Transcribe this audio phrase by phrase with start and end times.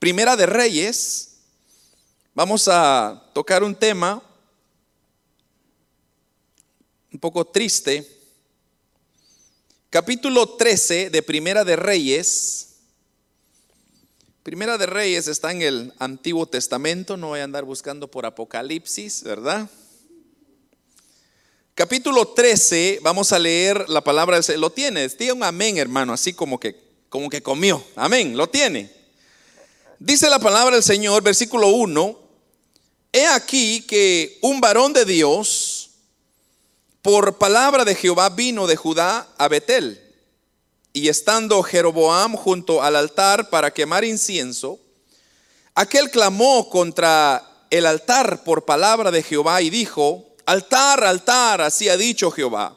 [0.00, 1.42] Primera de Reyes.
[2.32, 4.22] Vamos a tocar un tema
[7.12, 8.10] un poco triste.
[9.90, 12.76] Capítulo 13 de Primera de Reyes.
[14.42, 19.22] Primera de Reyes está en el Antiguo Testamento, no voy a andar buscando por Apocalipsis,
[19.22, 19.68] ¿verdad?
[21.74, 24.60] Capítulo 13, vamos a leer la palabra del Señor.
[24.60, 25.18] ¿Lo tienes?
[25.18, 26.74] Diga un amén, hermano, así como que,
[27.10, 27.84] como que comió.
[27.96, 28.99] Amén, lo tiene.
[30.02, 32.18] Dice la palabra del Señor, versículo 1.
[33.12, 35.90] He aquí que un varón de Dios,
[37.02, 40.00] por palabra de Jehová, vino de Judá a Betel
[40.94, 44.80] y estando Jeroboam junto al altar para quemar incienso,
[45.74, 51.98] aquel clamó contra el altar por palabra de Jehová y dijo, altar, altar, así ha
[51.98, 52.74] dicho Jehová.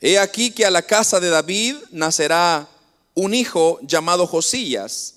[0.00, 2.66] He aquí que a la casa de David nacerá
[3.14, 5.14] un hijo llamado Josías,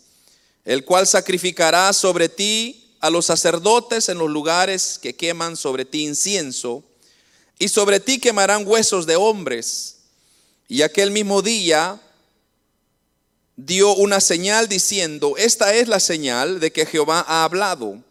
[0.66, 6.04] el cual sacrificará sobre ti a los sacerdotes en los lugares que queman sobre ti
[6.04, 6.84] incienso,
[7.58, 9.98] y sobre ti quemarán huesos de hombres
[10.72, 12.00] y aquel mismo día
[13.58, 18.02] dio una señal diciendo, esta es la señal de que Jehová ha hablado.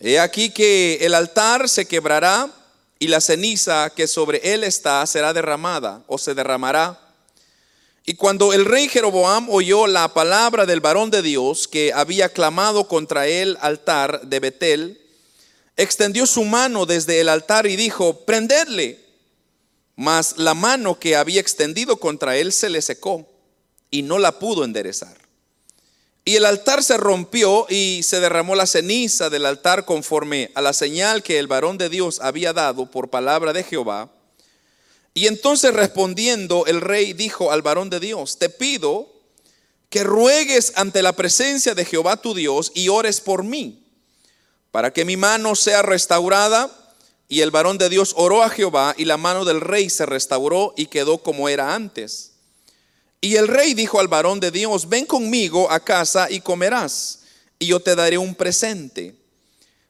[0.00, 2.50] He aquí que el altar se quebrará
[2.98, 6.98] y la ceniza que sobre él está será derramada o se derramará.
[8.08, 12.86] Y cuando el rey Jeroboam oyó la palabra del varón de Dios que había clamado
[12.86, 15.00] contra el altar de Betel,
[15.76, 19.04] extendió su mano desde el altar y dijo, prendedle.
[19.96, 23.28] Mas la mano que había extendido contra él se le secó
[23.90, 25.16] y no la pudo enderezar.
[26.24, 30.72] Y el altar se rompió y se derramó la ceniza del altar conforme a la
[30.72, 34.12] señal que el varón de Dios había dado por palabra de Jehová.
[35.16, 39.10] Y entonces respondiendo el rey dijo al varón de Dios, te pido
[39.88, 43.82] que ruegues ante la presencia de Jehová tu Dios y ores por mí,
[44.70, 46.70] para que mi mano sea restaurada
[47.28, 50.74] y el varón de Dios oró a Jehová y la mano del rey se restauró
[50.76, 52.32] y quedó como era antes.
[53.22, 57.20] Y el rey dijo al varón de Dios, ven conmigo a casa y comerás,
[57.58, 59.14] y yo te daré un presente.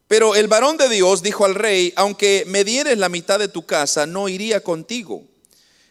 [0.08, 3.66] Pero el varón de Dios dijo al rey, aunque me dieres la mitad de tu
[3.66, 5.24] casa, no iría contigo,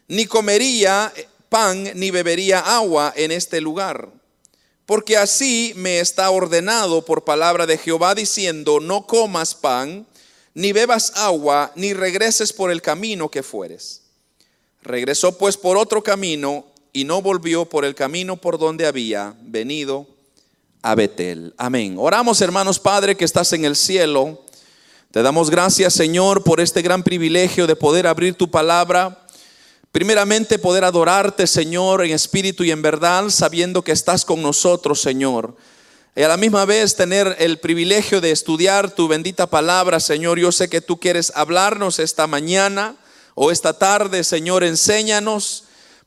[0.07, 1.13] ni comería
[1.49, 4.09] pan, ni bebería agua en este lugar.
[4.85, 10.05] Porque así me está ordenado por palabra de Jehová diciendo, no comas pan,
[10.53, 14.03] ni bebas agua, ni regreses por el camino que fueres.
[14.81, 20.07] Regresó pues por otro camino y no volvió por el camino por donde había venido
[20.85, 21.51] a Betel.
[21.57, 21.95] Amén.
[21.97, 24.45] Oramos hermanos Padre que estás en el cielo.
[25.09, 29.25] Te damos gracias Señor por este gran privilegio de poder abrir tu palabra.
[29.91, 35.55] Primeramente poder adorarte Señor en espíritu y en verdad sabiendo que estás con nosotros Señor
[36.15, 40.39] y a la misma vez tener el privilegio de estudiar tu bendita palabra, Señor.
[40.39, 42.95] Yo sé que tú quieres hablarnos esta mañana
[43.33, 45.64] o esta tarde, Señor, enséñanos.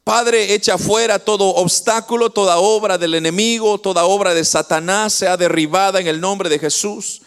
[0.08, 6.00] Padre, echa fuera todo obstáculo, toda obra del enemigo, toda obra de Satanás sea derribada
[6.00, 7.20] en el nombre de Jesús.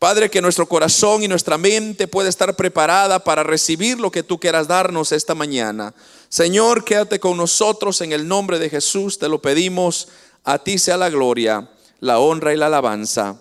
[0.00, 4.40] Padre, que nuestro corazón y nuestra mente pueda estar preparada para recibir lo que tú
[4.40, 5.94] quieras darnos esta mañana.
[6.28, 10.08] Señor, quédate con nosotros en el nombre de Jesús, te lo pedimos.
[10.42, 13.40] A ti sea la gloria la honra y la alabanza.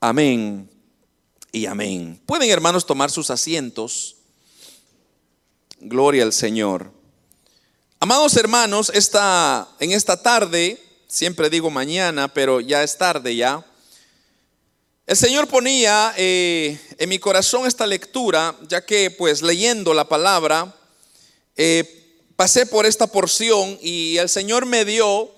[0.00, 0.68] Amén
[1.50, 2.20] y amén.
[2.26, 4.16] Pueden hermanos tomar sus asientos.
[5.80, 7.03] Gloria al Señor.
[8.04, 10.78] Amados hermanos, esta, en esta tarde,
[11.08, 13.64] siempre digo mañana, pero ya es tarde ya.
[15.06, 20.76] El Señor ponía eh, en mi corazón esta lectura, ya que pues leyendo la palabra,
[21.56, 25.32] eh, pasé por esta porción y el Señor me dio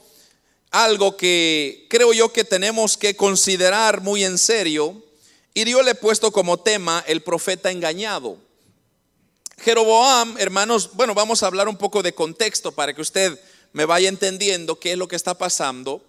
[0.73, 5.05] algo que creo yo que tenemos que considerar muy en serio.
[5.55, 8.39] Y Dios le he puesto como tema el profeta engañado.
[9.59, 13.39] Jeroboam, hermanos, bueno, vamos a hablar un poco de contexto para que usted
[13.73, 16.03] me vaya entendiendo qué es lo que está pasando.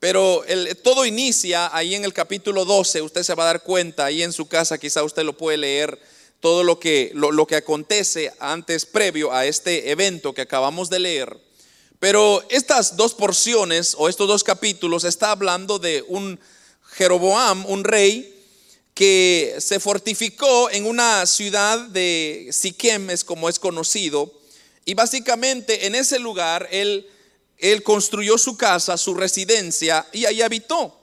[0.00, 0.42] Pero
[0.82, 4.32] todo inicia ahí en el capítulo 12, usted se va a dar cuenta, ahí en
[4.32, 6.00] su casa quizá usted lo puede leer,
[6.40, 11.38] todo lo que, lo que acontece antes, previo a este evento que acabamos de leer.
[11.98, 16.40] Pero estas dos porciones o estos dos capítulos está hablando de un
[16.92, 18.39] Jeroboam, un rey
[19.00, 24.30] que se fortificó en una ciudad de Siquem, es como es conocido,
[24.84, 27.08] y básicamente en ese lugar él,
[27.56, 31.00] él construyó su casa, su residencia, y ahí habitó.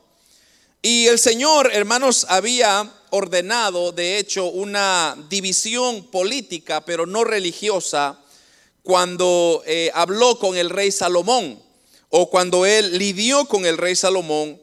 [0.83, 8.19] Y el Señor, hermanos, había ordenado, de hecho, una división política, pero no religiosa,
[8.83, 11.59] cuando eh, habló con el rey Salomón
[12.09, 14.61] o cuando él lidió con el rey Salomón.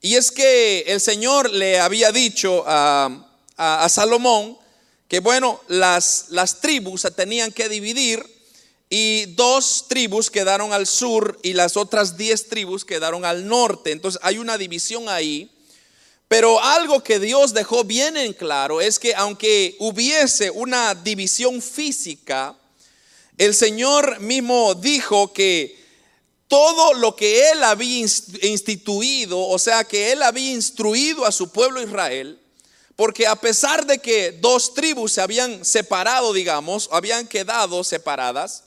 [0.00, 3.24] Y es que el Señor le había dicho a,
[3.88, 4.56] Salomón
[5.08, 8.24] que, bueno, las, las tribus se tenían que dividir
[8.90, 13.90] y dos tribus quedaron al sur y las otras diez tribus quedaron al norte.
[13.90, 15.50] Entonces hay una división ahí.
[16.28, 22.54] Pero algo que Dios dejó bien en claro es que aunque hubiese una división física,
[23.38, 25.77] el Señor mismo dijo que
[26.48, 28.06] todo lo que Él había
[28.42, 32.40] instituido, o sea, que Él había instruido a su pueblo Israel,
[32.96, 38.64] porque a pesar de que dos tribus se habían separado, digamos, habían quedado separadas,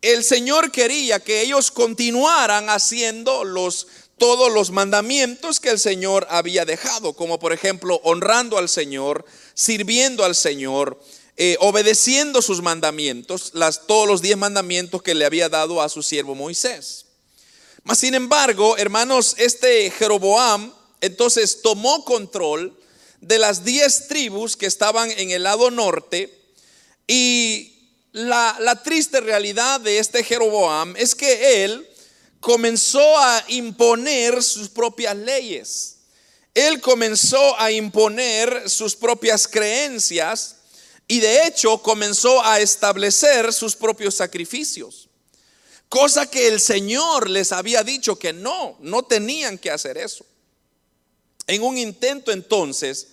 [0.00, 3.86] el Señor quería que ellos continuaran haciendo los
[4.16, 9.24] todos los mandamientos que el Señor había dejado, como por ejemplo honrando al Señor,
[9.54, 11.00] sirviendo al Señor,
[11.42, 16.02] eh, obedeciendo sus mandamientos, las, todos los diez mandamientos que le había dado a su
[16.02, 17.06] siervo Moisés.
[17.82, 20.70] Mas sin embargo, hermanos, este Jeroboam
[21.00, 22.78] entonces tomó control
[23.22, 26.30] de las diez tribus que estaban en el lado norte
[27.06, 31.88] y la, triste realidad de este Jeroboam es que él
[32.40, 36.00] comenzó a imponer sus propias leyes.
[36.52, 40.56] Él comenzó a imponer sus propias creencias
[41.10, 45.08] y de hecho comenzó a establecer sus propios sacrificios.
[45.88, 50.24] Cosa que el Señor les había dicho que no, no tenían que hacer eso.
[51.48, 53.08] En un intento entonces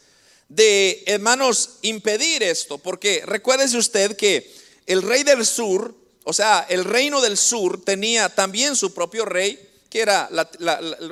[0.47, 4.53] de, hermanos, impedir esto, porque recuérdese usted que
[4.85, 9.59] el rey del sur, o sea, el reino del sur tenía también su propio rey,
[9.89, 10.29] que era,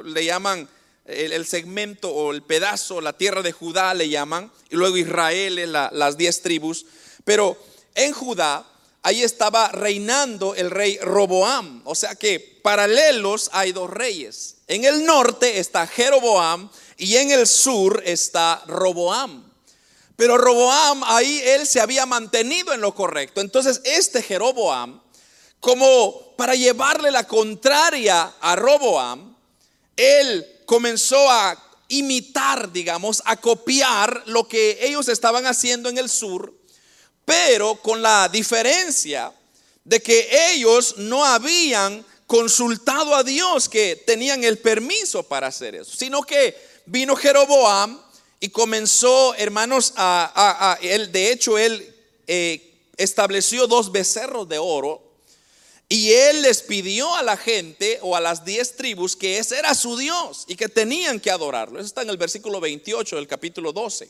[0.04, 0.70] le llaman
[1.06, 6.18] el, segmento o el pedazo, la tierra de Judá le llaman, y luego Israel, las
[6.18, 6.86] diez tribus.
[7.24, 7.58] Pero
[7.94, 8.66] en Judá,
[9.04, 14.58] ahí estaba reinando el rey Roboam, o sea que paralelos hay dos reyes.
[14.68, 19.44] En el norte está Jeroboam y en el sur está Roboam.
[20.16, 23.42] Pero Roboam ahí él se había mantenido en lo correcto.
[23.42, 25.00] Entonces este Jeroboam,
[25.60, 29.36] como para llevarle la contraria a Roboam,
[29.96, 36.54] él comenzó a imitar, digamos, a copiar lo que ellos estaban haciendo en el sur,
[37.24, 39.32] pero con la diferencia
[39.84, 45.96] de que ellos no habían consultado a Dios que tenían el permiso para hacer eso,
[45.96, 46.58] sino que
[46.88, 48.02] vino Jeroboam
[48.40, 51.96] y comenzó, hermanos, a, él, de hecho, él
[52.28, 55.05] eh, estableció dos becerros de oro
[55.88, 59.76] y él les pidió a la gente o a las diez tribus que ese era
[59.76, 61.80] su Dios y que tenían que adorarlo.
[61.80, 64.10] Eso está en el versículo 28 del capítulo 12.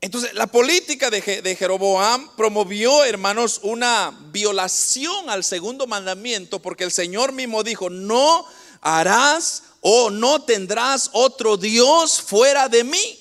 [0.00, 6.90] Entonces, la política de, de Jeroboam promovió, hermanos, una violación al segundo mandamiento porque el
[6.90, 8.46] Señor mismo dijo, no
[8.80, 13.20] harás o no tendrás otro Dios fuera de mí.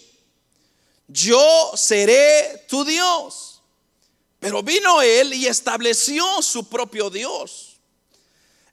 [1.10, 3.49] Yo seré tu Dios.
[4.40, 7.78] Pero vino él y estableció su propio Dios.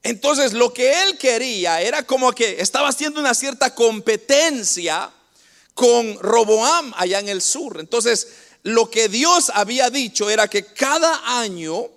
[0.02, 5.10] Entonces lo que él quería era como que estaba haciendo una cierta competencia
[5.74, 7.80] con Roboam allá en el sur.
[7.80, 8.28] Entonces
[8.62, 11.90] lo que Dios había dicho era que cada año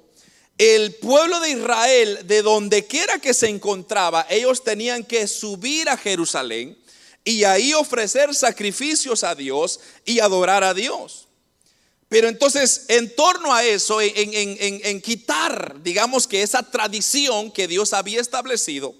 [0.58, 5.96] el pueblo de Israel, de donde quiera que se encontraba, ellos tenían que subir a
[5.96, 6.78] Jerusalén
[7.24, 11.29] y ahí ofrecer sacrificios a Dios y adorar a Dios.
[12.10, 18.20] Pero entonces, en torno a eso, en, quitar, digamos que esa tradición que Dios había
[18.20, 18.96] establecido,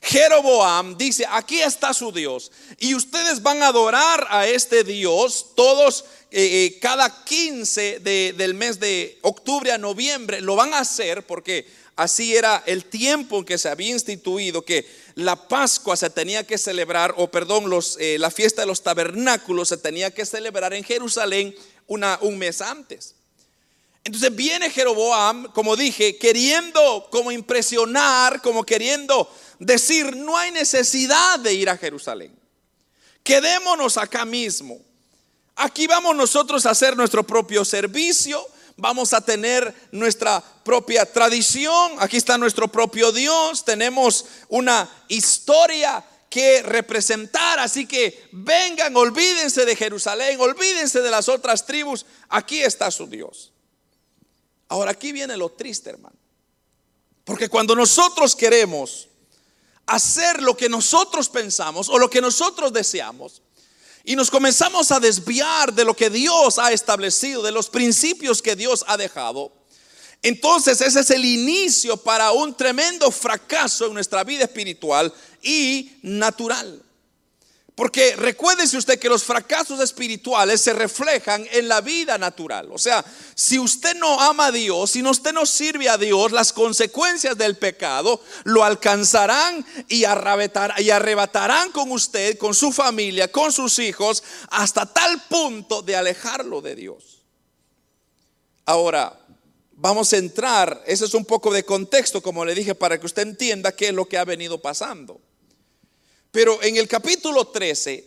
[0.00, 2.52] Jeroboam dice, aquí está su Dios.
[2.78, 8.78] Y ustedes van a adorar a este Dios todos eh, eh, cada 15 del mes
[8.78, 13.56] de octubre a noviembre lo van a hacer porque así era el tiempo en que
[13.56, 14.84] se había instituido que
[15.14, 19.68] la Pascua se tenía que celebrar, o perdón, los, eh, la fiesta de los tabernáculos
[19.68, 21.54] se tenía que celebrar en Jerusalén
[21.86, 23.14] un mes antes.
[24.04, 31.54] Entonces viene Jeroboam, como dije, queriendo como impresionar, como queriendo decir, no hay necesidad de
[31.54, 32.38] ir a Jerusalén.
[33.22, 34.78] Quedémonos acá mismo.
[35.56, 42.16] Aquí vamos nosotros a hacer nuestro propio servicio, vamos a tener nuestra propia tradición, aquí
[42.16, 50.40] está nuestro propio Dios, tenemos una historia que representar, así que vengan, olvídense de Jerusalén,
[50.40, 53.52] olvídense de las otras tribus, aquí está su Dios.
[54.66, 56.16] Ahora aquí viene lo triste, hermano,
[57.22, 59.06] porque cuando nosotros queremos
[59.86, 63.40] hacer lo que nosotros pensamos o lo que nosotros deseamos,
[64.02, 68.56] y nos comenzamos a desviar de lo que Dios ha establecido, de los principios que
[68.56, 69.52] Dios ha dejado,
[70.24, 75.12] entonces ese es el inicio para un tremendo fracaso en nuestra vida espiritual
[75.42, 76.82] y natural.
[77.74, 82.70] Porque recuérdese usted que los fracasos espirituales se reflejan en la vida natural.
[82.72, 83.04] O sea,
[83.34, 87.58] si usted no ama a Dios, si usted no sirve a Dios, las consecuencias del
[87.58, 90.04] pecado lo alcanzarán y,
[90.78, 96.62] y arrebatarán con usted, con su familia, con sus hijos, hasta tal punto de alejarlo
[96.62, 97.14] de Dios.
[98.66, 99.20] Ahora,
[99.76, 103.22] vamos a entrar, ese es un poco de contexto, como le dije, para que usted
[103.22, 105.20] entienda qué es lo que ha venido pasando.
[106.30, 108.04] Pero en el capítulo 13,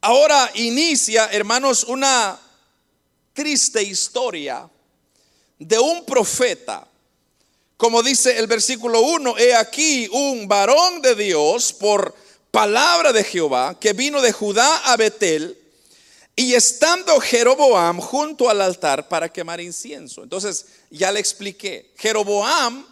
[0.00, 2.38] ahora inicia, hermanos, una
[3.32, 4.68] triste historia
[5.58, 6.86] de un profeta.
[7.76, 12.14] Como dice el versículo 1, he aquí un varón de Dios por
[12.50, 15.58] palabra de Jehová que vino de Judá a Betel
[16.36, 20.22] y estando Jeroboam junto al altar para quemar incienso.
[20.22, 22.86] Entonces, ya le expliqué, Jeroboam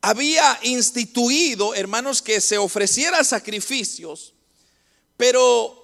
[0.00, 4.32] había instituido, hermanos, que se ofreciera sacrificios,
[5.16, 5.78] pero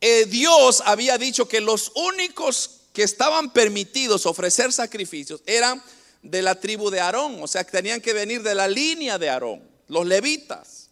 [0.00, 5.82] eh, Dios había dicho que los únicos que estaban permitidos ofrecer sacrificios eran
[6.22, 9.28] de la tribu de Aarón, o sea, que tenían que venir de la línea de
[9.28, 10.85] Aarón, los levitas.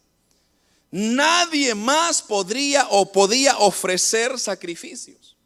[0.96, 5.36] Nadie más podría o podía ofrecer sacrificios.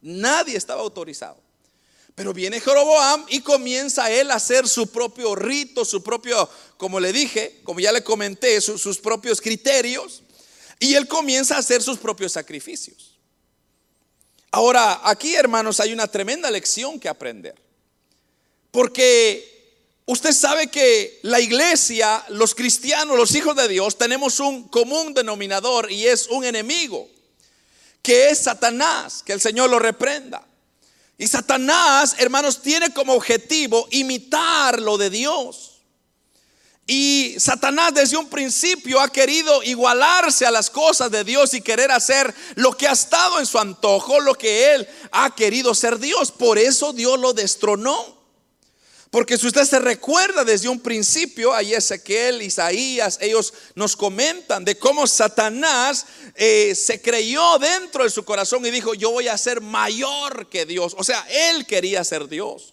[0.00, 1.40] Nadie estaba autorizado.
[2.16, 7.12] Pero viene Jeroboam y comienza él a hacer su propio rito, su propio, como le
[7.12, 10.24] dije, como ya le comenté, sus propios criterios.
[10.80, 13.16] Y él comienza a hacer sus propios sacrificios.
[14.50, 17.54] Ahora, aquí hermanos hay una tremenda lección que aprender.
[18.72, 19.53] Porque
[20.06, 25.90] usted sabe que la iglesia, los cristianos, los hijos de Dios, tenemos un común denominador
[25.90, 27.08] y es un enemigo,
[28.02, 30.46] que es Satanás, que el Señor lo reprenda.
[31.16, 35.70] Y Satanás, hermanos, tiene como objetivo imitar lo de Dios.
[36.86, 41.90] Y Satanás desde un principio ha querido igualarse a las cosas de Dios y querer
[41.90, 46.30] hacer lo que ha estado en su antojo, lo que él ha querido ser Dios.
[46.30, 48.23] Por eso Dios lo destronó.
[49.14, 54.76] Porque si usted se recuerda desde un principio, ahí Ezequiel, Isaías, ellos nos comentan de
[54.76, 56.04] cómo Satanás
[56.34, 60.66] eh, se creyó dentro de su corazón y dijo, yo voy a ser mayor que
[60.66, 60.96] Dios.
[60.98, 62.72] O sea, él quería ser Dios.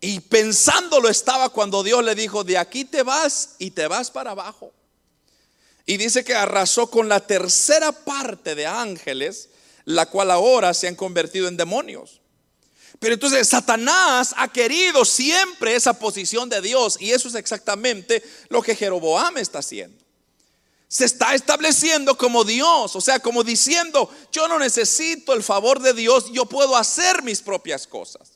[0.00, 4.32] Y pensándolo estaba cuando Dios le dijo, de aquí te vas y te vas para
[4.32, 4.72] abajo.
[5.86, 9.50] Y dice que arrasó con la tercera parte de ángeles,
[9.84, 12.23] la cual ahora se han convertido en demonios.
[13.00, 18.62] Pero entonces Satanás ha querido siempre esa posición de Dios y eso es exactamente lo
[18.62, 20.02] que Jeroboam está haciendo.
[20.88, 25.92] Se está estableciendo como Dios, o sea, como diciendo, yo no necesito el favor de
[25.92, 28.34] Dios, yo puedo hacer mis propias cosas.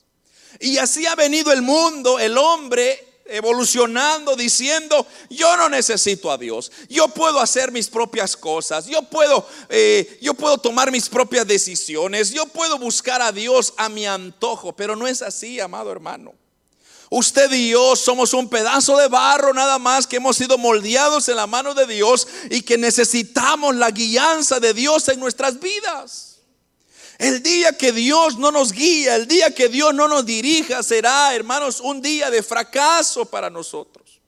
[0.58, 6.72] Y así ha venido el mundo, el hombre evolucionando diciendo, yo no necesito a Dios,
[6.88, 12.30] yo puedo hacer mis propias cosas, yo puedo, eh, yo puedo tomar mis propias decisiones,
[12.30, 16.34] yo puedo buscar a Dios a mi antojo, pero no es así, amado hermano.
[17.10, 21.36] Usted y yo somos un pedazo de barro nada más que hemos sido moldeados en
[21.36, 26.37] la mano de Dios y que necesitamos la guianza de Dios en nuestras vidas.
[27.18, 31.34] El día que Dios no nos guía, el día que Dios no nos dirija, será,
[31.34, 34.20] hermanos, un día de fracaso para nosotros.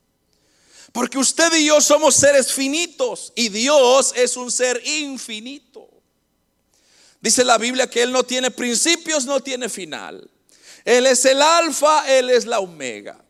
[0.91, 5.89] Porque usted y yo somos seres finitos y Dios es un ser infinito.
[7.21, 10.29] Dice la Biblia que Él no tiene principios, no tiene final.
[10.83, 13.23] Él es el alfa, Él es la omega.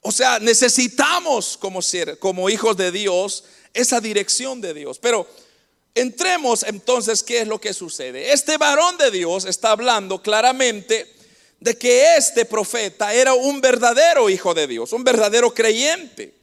[0.00, 5.00] O sea, necesitamos como, ser, como hijos de Dios esa dirección de Dios.
[5.00, 5.26] Pero
[5.94, 8.32] Entremos entonces, ¿qué es lo que sucede?
[8.32, 11.14] Este varón de Dios está hablando claramente
[11.60, 16.34] de que este profeta era un verdadero hijo de Dios, un verdadero creyente.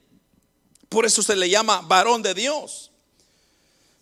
[0.87, 2.91] Por eso se le llama varón de Dios.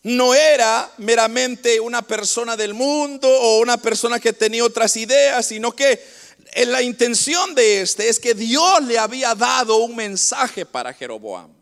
[0.03, 5.75] No era meramente una persona del mundo o una persona que tenía otras ideas, sino
[5.75, 5.99] que
[6.67, 11.58] la intención de este es que Dios le había dado un mensaje para Jeroboam.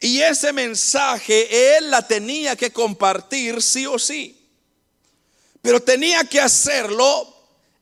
[0.00, 4.36] Y ese mensaje él la tenía que compartir sí o sí.
[5.60, 7.36] Pero tenía que hacerlo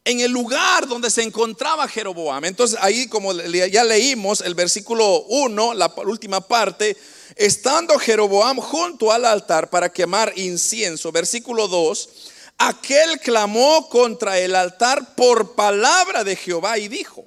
[0.04, 2.44] en el lugar donde se encontraba Jeroboam.
[2.46, 6.96] Entonces ahí como ya leímos el versículo 1, la última parte,
[7.36, 12.08] estando Jeroboam junto al altar para quemar incienso, versículo 2,
[12.56, 17.24] aquel clamó contra el altar por palabra de Jehová y dijo,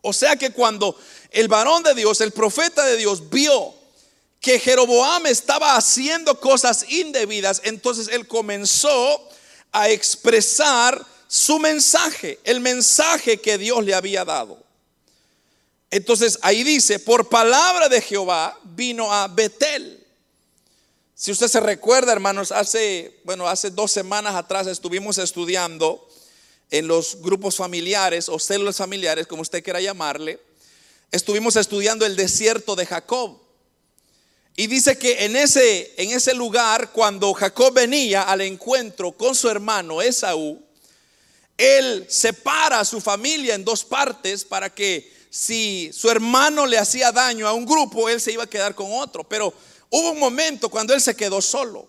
[0.00, 0.96] o sea que cuando
[1.30, 3.74] el varón de Dios, el profeta de Dios, vio
[4.40, 9.28] que Jeroboam estaba haciendo cosas indebidas, entonces él comenzó
[9.72, 14.58] a expresar su mensaje, el mensaje que Dios le había dado.
[15.90, 20.04] Entonces ahí dice, por palabra de Jehová vino a Betel.
[21.14, 26.06] Si usted se recuerda, hermanos, hace, bueno, hace dos semanas atrás estuvimos estudiando
[26.70, 30.38] en los grupos familiares o células familiares, como usted quiera llamarle,
[31.10, 33.38] estuvimos estudiando el desierto de Jacob.
[34.56, 39.48] Y dice que en ese, en ese lugar, cuando Jacob venía al encuentro con su
[39.48, 40.60] hermano Esaú,
[41.56, 47.12] él separa a su familia en dos partes para que si su hermano le hacía
[47.12, 49.22] daño a un grupo, él se iba a quedar con otro.
[49.24, 49.54] Pero
[49.90, 51.88] Hubo un momento cuando él se quedó solo.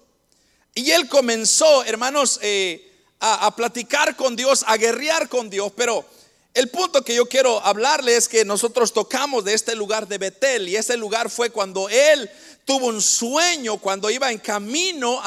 [0.73, 2.85] Y él comenzó, hermanos, eh,
[3.19, 5.73] a, platicar con Dios, a guerrear con Dios.
[5.75, 6.05] Pero
[6.53, 10.67] el punto que yo quiero hablarle es que nosotros tocamos de este lugar de Betel.
[10.67, 12.29] Y ese lugar fue cuando él
[12.65, 15.21] tuvo un sueño, cuando iba en camino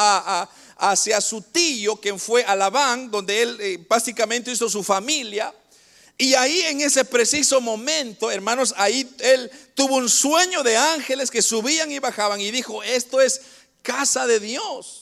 [0.76, 5.54] hacia su tío, quien fue a Labán, donde él eh, básicamente hizo su familia.
[6.18, 11.40] Y ahí en ese preciso momento, hermanos, ahí él tuvo un sueño de ángeles que
[11.40, 13.40] subían y bajaban y dijo, esto es
[13.82, 15.01] casa de Dios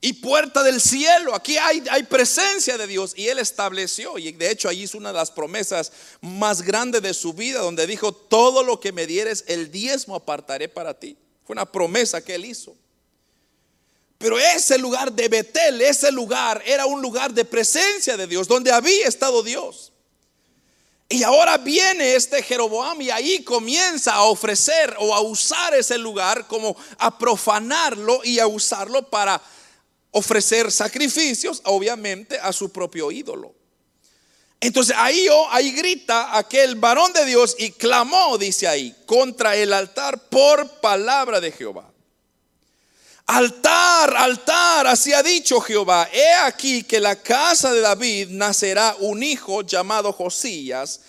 [0.00, 1.34] y puerta del cielo.
[1.34, 3.12] Aquí hay, presencia de Dios.
[3.16, 7.14] Y él estableció, y de hecho ahí es una de las promesas más grandes de
[7.14, 11.16] su vida, donde dijo, todo lo que me dieres, el diezmo apartaré para ti.
[11.44, 12.76] Fue una promesa que él hizo.
[14.18, 18.72] Pero ese lugar de Betel, ese lugar era un lugar de presencia de Dios, donde
[18.72, 19.92] había estado Dios.
[21.08, 26.48] Y ahora viene este Jeroboam y ahí comienza a ofrecer o a usar ese lugar
[26.48, 29.40] como a profanarlo y a usarlo para
[30.16, 33.54] ofrecer sacrificios, obviamente, a su propio ídolo.
[34.58, 39.74] Entonces ahí, oh, ahí grita aquel varón de Dios y clamó, dice ahí, contra el
[39.74, 41.92] altar por palabra de Jehová.
[43.26, 46.08] Altar, altar, así ha dicho Jehová.
[46.10, 51.00] He aquí que la casa de David nacerá un hijo llamado Josías,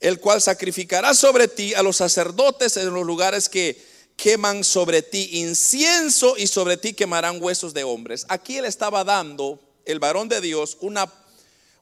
[0.00, 3.80] el cual sacrificará sobre ti a los sacerdotes en los lugares que
[4.18, 8.26] queman sobre ti incienso y sobre ti quemarán huesos de hombres.
[8.28, 11.10] Aquí él estaba dando, el varón de Dios, una,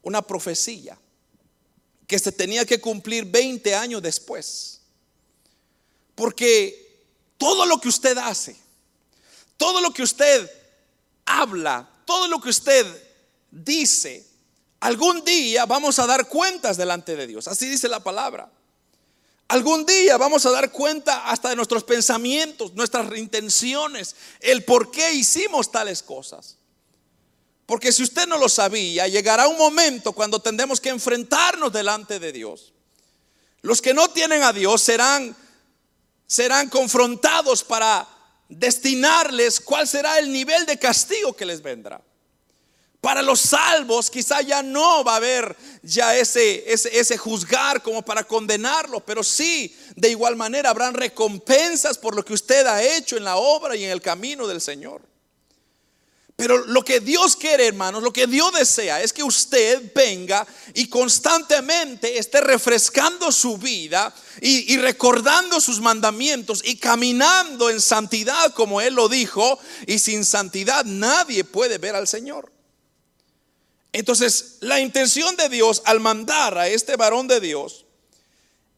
[0.02, 0.98] una profecía
[2.06, 4.82] que se tenía que cumplir 20 años después.
[6.14, 7.06] Porque
[7.38, 8.54] todo lo que usted hace,
[9.56, 10.50] todo lo que usted
[11.24, 12.86] habla, todo lo que usted
[13.50, 14.26] dice,
[14.80, 17.48] algún día vamos a dar cuentas delante de Dios.
[17.48, 18.52] Así dice la palabra.
[19.48, 25.12] Algún día vamos a dar cuenta hasta de nuestros pensamientos, nuestras intenciones, el por qué
[25.12, 26.56] hicimos tales cosas.
[27.64, 32.32] Porque si usted no lo sabía, llegará un momento cuando tendremos que enfrentarnos delante de
[32.32, 32.72] Dios.
[33.62, 35.36] Los que no tienen a Dios serán
[36.26, 38.06] serán confrontados para
[38.48, 42.00] destinarles cuál será el nivel de castigo que les vendrá.
[43.06, 48.24] Para los salvos quizá ya no va a haber ya ese, ese, juzgar como para
[48.24, 53.22] condenarlo, pero sí, de igual manera habrán recompensas por lo que usted ha hecho en
[53.22, 55.02] la obra y en el camino del Señor.
[56.34, 60.88] Pero lo que Dios quiere, hermanos, lo que Dios desea es que usted venga y
[60.88, 68.94] constantemente esté refrescando su vida y, recordando sus mandamientos y caminando en santidad como Él
[68.94, 69.60] lo dijo.
[69.86, 72.55] Y sin santidad nadie puede ver al Señor.
[73.98, 77.86] Entonces, la intención de Dios al mandar a este varón de Dios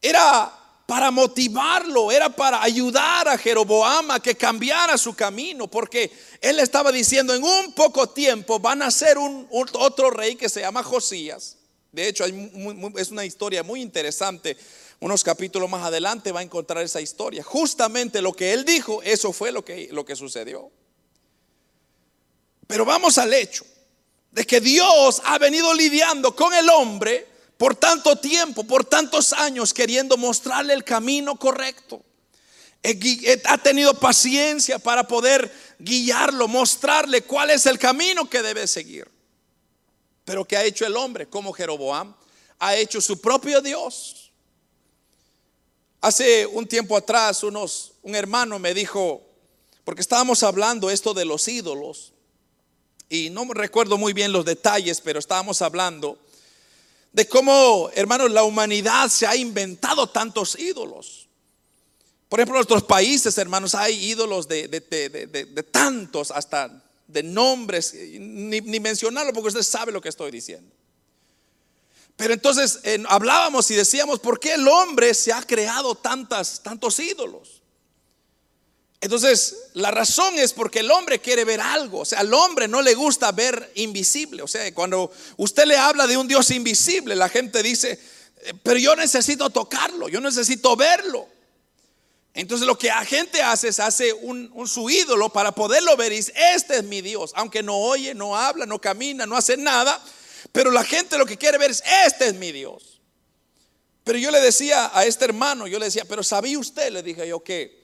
[0.01, 0.49] era
[0.85, 6.89] para motivarlo, era para ayudar a Jeroboam a que cambiara su camino, porque él estaba
[6.89, 11.57] diciendo, en un poco tiempo van a ser un, otro rey que se llama Josías.
[11.91, 14.55] De hecho, es una historia muy interesante.
[15.01, 17.43] Unos capítulos más adelante va a encontrar esa historia.
[17.43, 20.71] Justamente lo que él dijo, eso fue lo que, lo que sucedió.
[22.67, 23.65] Pero vamos al hecho
[24.31, 29.73] de que Dios ha venido lidiando con el hombre por tanto tiempo, por tantos años,
[29.73, 32.01] queriendo mostrarle el camino correcto.
[33.45, 39.11] Ha tenido paciencia para poder guiarlo, mostrarle cuál es el camino que debe seguir.
[40.23, 41.27] Pero ¿qué ha hecho el hombre?
[41.27, 42.15] Como Jeroboam
[42.59, 44.31] ha hecho su propio Dios.
[46.01, 49.21] Hace un tiempo atrás unos, un hermano me dijo,
[49.83, 52.13] porque estábamos hablando esto de los ídolos,
[53.09, 56.19] y no recuerdo muy bien los detalles, pero estábamos hablando
[57.11, 61.27] de cómo, hermanos, la humanidad se ha inventado tantos ídolos.
[62.29, 69.33] Por ejemplo, en nuestros países, hermanos, hay ídolos de, tantos, hasta de nombres, ni, mencionarlo
[69.33, 70.71] porque usted sabe lo que estoy diciendo.
[72.15, 77.58] Pero entonces hablábamos y decíamos, ¿por qué el hombre se ha creado tantas, tantos ídolos?
[79.01, 81.99] Entonces, la razón es porque el hombre quiere ver algo.
[81.99, 84.41] O sea, al hombre no le gusta ver invisible.
[84.41, 87.97] O sea, cuando usted le habla de un Dios invisible, la gente dice,
[88.41, 91.27] eh, pero yo necesito tocarlo, yo necesito verlo.
[92.33, 96.17] Entonces lo que la gente hace es hace un, su ídolo para poderlo ver y
[96.17, 100.01] dice, este es mi Dios, aunque no oye, no habla, no camina, no hace nada,
[100.51, 103.01] pero la gente lo que quiere ver es, este es mi Dios.
[104.03, 106.91] Pero yo le decía a este hermano, yo le decía, pero ¿sabía usted?
[106.91, 107.78] Le dije yo que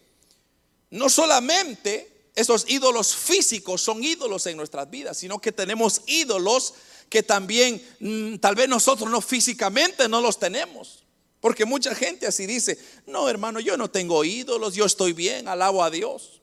[0.95, 6.73] no solamente esos ídolos físicos son ídolos en nuestras vidas, sino que tenemos ídolos
[7.10, 11.03] que también mm, tal vez nosotros no físicamente no los tenemos.
[11.41, 15.84] Porque mucha gente así dice, no hermano, yo no tengo ídolos, yo estoy bien, alabo
[15.84, 16.41] a Dios.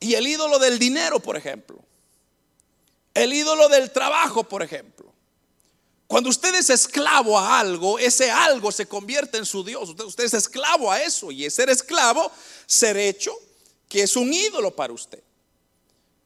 [0.00, 1.78] Y el ídolo del dinero, por ejemplo.
[3.14, 4.93] El ídolo del trabajo, por ejemplo.
[6.06, 9.88] Cuando usted es esclavo a algo, ese algo se convierte en su Dios.
[9.88, 11.30] Usted, es esclavo a eso.
[11.30, 12.30] Y ser esclavo,
[12.66, 13.34] ser hecho,
[13.88, 15.22] que es un ídolo para usted.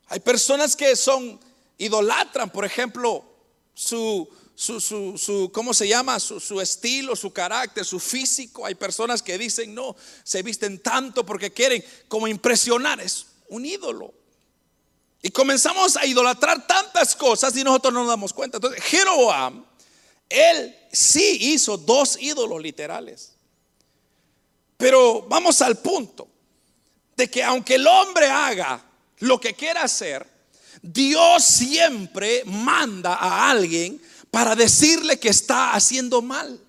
[0.08, 1.38] Hay personas que son,
[1.78, 3.24] idolatran, por ejemplo,
[3.72, 6.18] su, su, su, ¿cómo se llama?
[6.18, 8.66] Su, su, estilo, su carácter, su físico.
[8.66, 13.00] Hay personas que dicen, no, se visten tanto porque quieren como impresionar.
[13.00, 14.12] Es un ídolo.
[15.22, 18.58] Y comenzamos a idolatrar tantas cosas y nosotros no nos damos cuenta.
[18.58, 19.67] Entonces, Jeroboam,
[20.28, 23.32] él sí hizo dos ídolos literales.
[24.76, 26.28] Pero vamos al punto
[27.16, 28.84] de que aunque el hombre haga
[29.18, 30.26] lo que quiera hacer,
[30.80, 36.60] Dios siempre manda a alguien para decirle que está haciendo mal.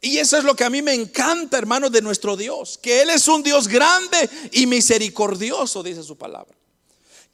[0.00, 3.10] Y eso es lo que a mí me encanta, hermano, de nuestro Dios, que Él
[3.10, 6.54] es un Dios grande y misericordioso, dice su palabra.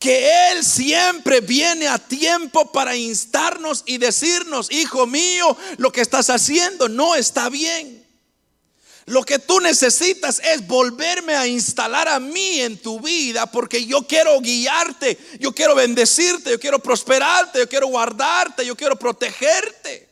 [0.01, 6.31] Que Él siempre viene a tiempo para instarnos y decirnos, hijo mío, lo que estás
[6.31, 8.01] haciendo no está bien.
[9.11, 14.07] Lo que tú necesitas es volverme a instalar a mí en tu vida porque yo
[14.07, 20.09] quiero guiarte, yo quiero bendecirte, yo quiero prosperarte, yo quiero guardarte, yo quiero protegerte.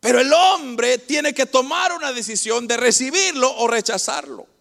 [0.00, 4.55] Pero el hombre tiene que tomar una decisión de recibirlo o rechazarlo.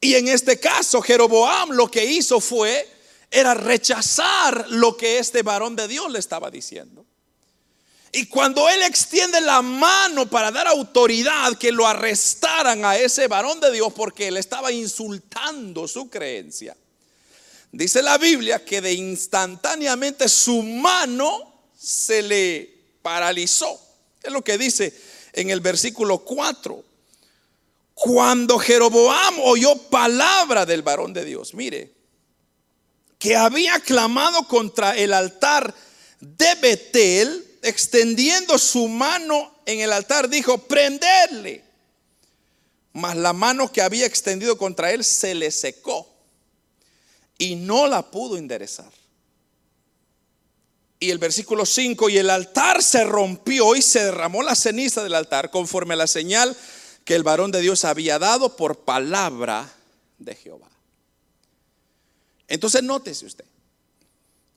[0.00, 2.88] Y en este caso, Jeroboam lo que hizo fue,
[3.30, 7.04] era rechazar lo que este varón de Dios le estaba diciendo.
[8.12, 13.60] Y cuando él extiende la mano para dar autoridad que lo arrestaran a ese varón
[13.60, 16.74] de Dios porque él estaba insultando su creencia,
[17.70, 23.78] dice la Biblia que de instantáneamente su mano se le paralizó.
[24.22, 24.94] Es lo que dice
[25.34, 26.87] en el versículo 4.
[28.00, 31.92] Cuando Jeroboam oyó palabra del varón de Dios, mire,
[33.18, 35.74] que había clamado contra el altar
[36.20, 41.64] de Betel, extendiendo su mano en el altar, dijo, prenderle.
[42.92, 46.08] Mas la mano que había extendido contra él se le secó
[47.36, 48.92] y no la pudo enderezar.
[51.00, 55.16] Y el versículo 5, y el altar se rompió y se derramó la ceniza del
[55.16, 56.56] altar conforme a la señal
[57.08, 59.66] que el varón de Dios había dado por palabra
[60.18, 60.68] de Jehová.
[62.46, 63.46] Entonces nótese usted,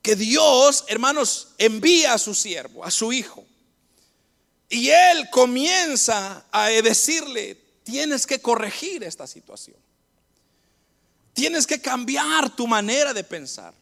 [0.01, 3.45] que Dios, hermanos, envía a su siervo, a su hijo.
[4.67, 9.77] Y él comienza a decirle, tienes que corregir esta situación.
[11.31, 13.73] Tienes que cambiar tu manera de pensar.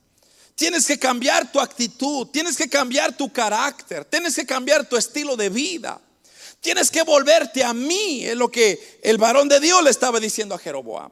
[0.54, 2.28] Tienes que cambiar tu actitud.
[2.28, 4.06] Tienes que cambiar tu carácter.
[4.06, 6.00] Tienes que cambiar tu estilo de vida.
[6.62, 8.26] Tienes que volverte a mí.
[8.26, 11.12] Es lo que el varón de Dios le estaba diciendo a Jeroboam.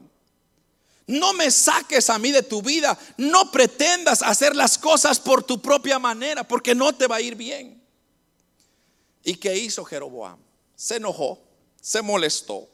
[1.06, 2.98] No me saques a mí de tu vida.
[3.16, 7.34] No pretendas hacer las cosas por tu propia manera, porque no te va a ir
[7.34, 7.82] bien.
[9.24, 10.38] ¿Y qué hizo Jeroboam?
[10.76, 11.40] Se enojó,
[11.80, 12.68] se molestó,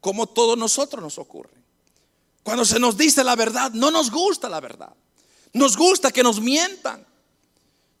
[0.00, 1.56] como todos nosotros nos ocurre.
[2.42, 4.94] Cuando se nos dice la verdad, no nos gusta la verdad.
[5.52, 7.04] Nos gusta que nos mientan.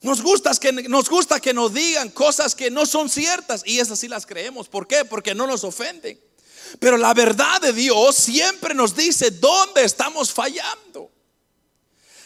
[0.06, 3.98] Nos gusta que nos gusta que nos digan cosas que no son ciertas y esas
[3.98, 4.68] sí las creemos.
[4.68, 5.04] ¿Por qué?
[5.04, 6.20] Porque no nos ofenden.
[6.78, 11.10] Pero la verdad de Dios siempre nos dice dónde estamos fallando.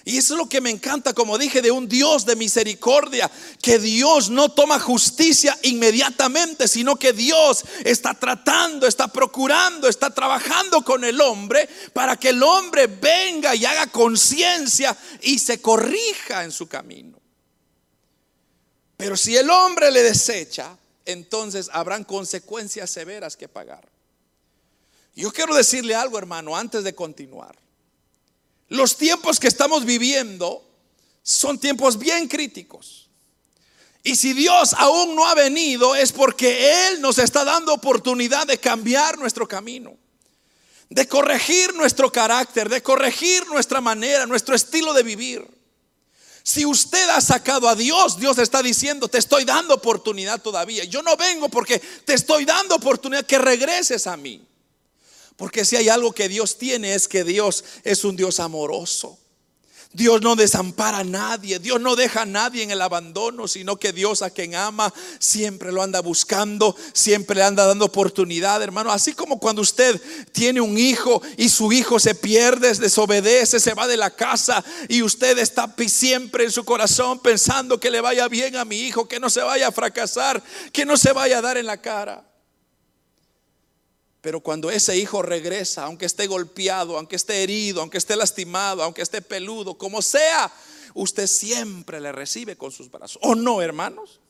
[0.04, 3.30] Y eso es lo que me encanta, como dije, de un Dios de misericordia,
[3.62, 10.82] que Dios no toma justicia inmediatamente, sino que Dios está tratando, está procurando, está trabajando
[10.84, 16.52] con el hombre para que el hombre venga y haga conciencia y se corrija en
[16.52, 17.19] su camino.
[19.00, 23.88] Pero si el hombre le desecha, entonces habrán consecuencias severas que pagar.
[25.16, 27.56] Yo quiero decirle algo, hermano, antes de continuar.
[28.68, 30.62] Los tiempos que estamos viviendo
[31.22, 33.08] son tiempos bien críticos.
[34.02, 38.58] Y si Dios aún no ha venido es porque Él nos está dando oportunidad de
[38.58, 39.96] cambiar nuestro camino,
[40.90, 45.59] de corregir nuestro carácter, de corregir nuestra manera, nuestro estilo de vivir.
[46.42, 50.84] Si usted ha sacado a Dios, Dios está diciendo, te estoy dando oportunidad todavía.
[50.84, 54.46] Yo no vengo porque te estoy dando oportunidad que regreses a mí.
[55.36, 59.19] Porque si hay algo que Dios tiene es que Dios es un Dios amoroso.
[59.92, 63.92] Dios no desampara a nadie, Dios no deja a nadie en el abandono, sino que
[63.92, 68.92] Dios a quien ama siempre lo anda buscando, siempre le anda dando oportunidad, hermano.
[68.92, 70.00] Así como cuando usted
[70.30, 75.02] tiene un hijo y su hijo se pierde, desobedece, se va de la casa y
[75.02, 79.18] usted está siempre en su corazón pensando que le vaya bien a mi hijo, que
[79.18, 80.40] no se vaya a fracasar,
[80.72, 82.29] que no se vaya a dar en la cara.
[84.20, 89.02] Pero cuando ese hijo regresa, aunque esté golpeado, aunque esté herido, aunque esté lastimado, aunque
[89.02, 90.52] esté peludo, como sea,
[90.94, 93.18] usted siempre le recibe con sus brazos.
[93.22, 94.20] ¿O no, hermanos?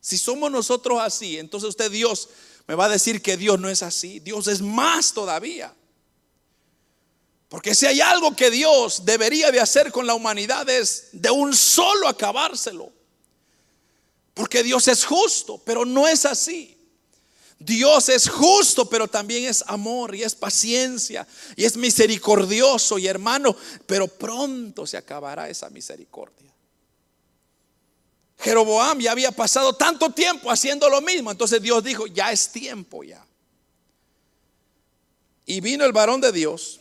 [0.00, 2.28] Si somos nosotros así, entonces usted Dios
[2.66, 4.20] me va a decir que Dios no es así.
[4.20, 5.74] Dios es más todavía.
[7.48, 11.54] Porque si hay algo que Dios debería de hacer con la humanidad es de un
[11.54, 12.92] solo acabárselo.
[14.34, 16.75] Porque Dios es justo, pero no es así.
[17.58, 23.56] Dios es justo, pero también es amor y es paciencia y es misericordioso y hermano,
[23.86, 26.52] pero pronto se acabará esa misericordia.
[28.38, 33.02] Jeroboam ya había pasado tanto tiempo haciendo lo mismo, entonces Dios dijo, ya es tiempo
[33.02, 33.24] ya.
[35.46, 36.80] Y vino el varón de Dios.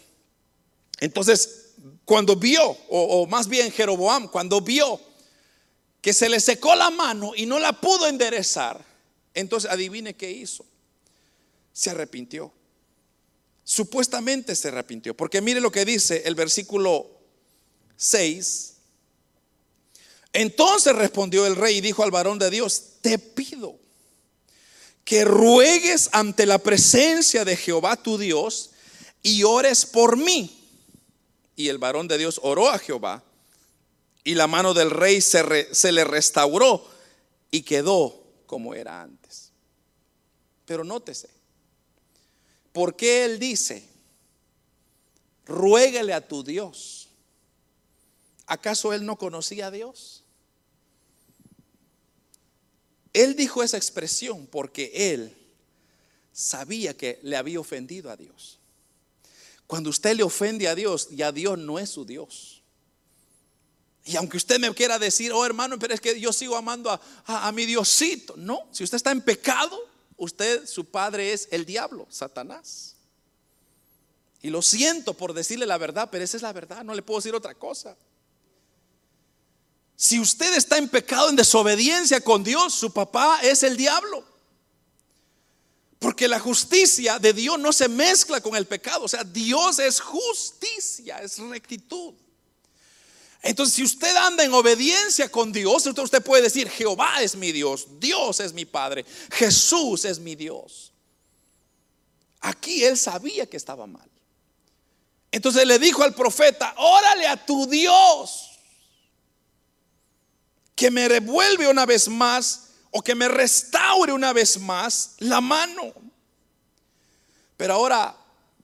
[1.00, 5.00] Entonces, cuando vio, o, o más bien Jeroboam, cuando vio
[6.02, 8.84] que se le secó la mano y no la pudo enderezar,
[9.36, 10.65] entonces adivine qué hizo.
[11.74, 12.52] Se arrepintió.
[13.63, 15.15] Supuestamente se arrepintió.
[15.15, 17.10] Porque mire lo que dice el versículo
[17.98, 18.74] 6.
[20.34, 23.78] Entonces respondió el rey y dijo al varón de Dios, te pido
[25.04, 28.71] que ruegues ante la presencia de Jehová tu Dios
[29.21, 30.62] y ores por mí.
[31.56, 33.24] Y el varón de Dios oró a Jehová
[34.24, 36.86] y la mano del rey se, se le restauró
[37.52, 39.51] y quedó como era antes.
[40.65, 41.29] Pero nótese,
[42.73, 43.88] ¿por qué él dice,
[45.45, 47.10] ruégale a tu Dios?
[48.47, 50.23] ¿Acaso él no conocía a Dios?
[53.13, 55.36] Él dijo esa expresión porque él
[56.34, 58.60] sabía que le había ofendido a Dios.
[59.67, 62.55] Cuando usted le ofende a Dios, ya Dios no es su Dios.
[64.08, 66.91] Y aunque usted me quiera decir, oh hermano, pero es que yo sigo amando
[67.26, 68.36] a, mi Diosito.
[68.38, 69.78] No, si usted está en pecado,
[70.15, 72.96] usted, su padre es el diablo, Satanás.
[74.44, 77.20] Y lo siento por decirle la verdad, pero esa es la verdad, no le puedo
[77.20, 77.98] decir otra cosa.
[79.96, 84.24] Si usted está en pecado, en desobediencia con Dios, su papá es el diablo.
[85.98, 89.06] Porque la justicia de Dios no se mezcla con el pecado.
[89.06, 92.13] O sea, Dios es justicia, es rectitud.
[93.45, 97.86] Entonces, si usted anda en obediencia con Dios, usted puede decir, Jehová es mi Dios,
[97.99, 100.91] Dios es mi Padre, Jesús es mi Dios.
[102.41, 104.10] Aquí él sabía que estaba mal.
[105.31, 108.49] Entonces le dijo al profeta, órale a tu Dios,
[110.75, 115.93] que me revuelve una vez más o que me restaure una vez más la mano.
[117.58, 118.17] Pero ahora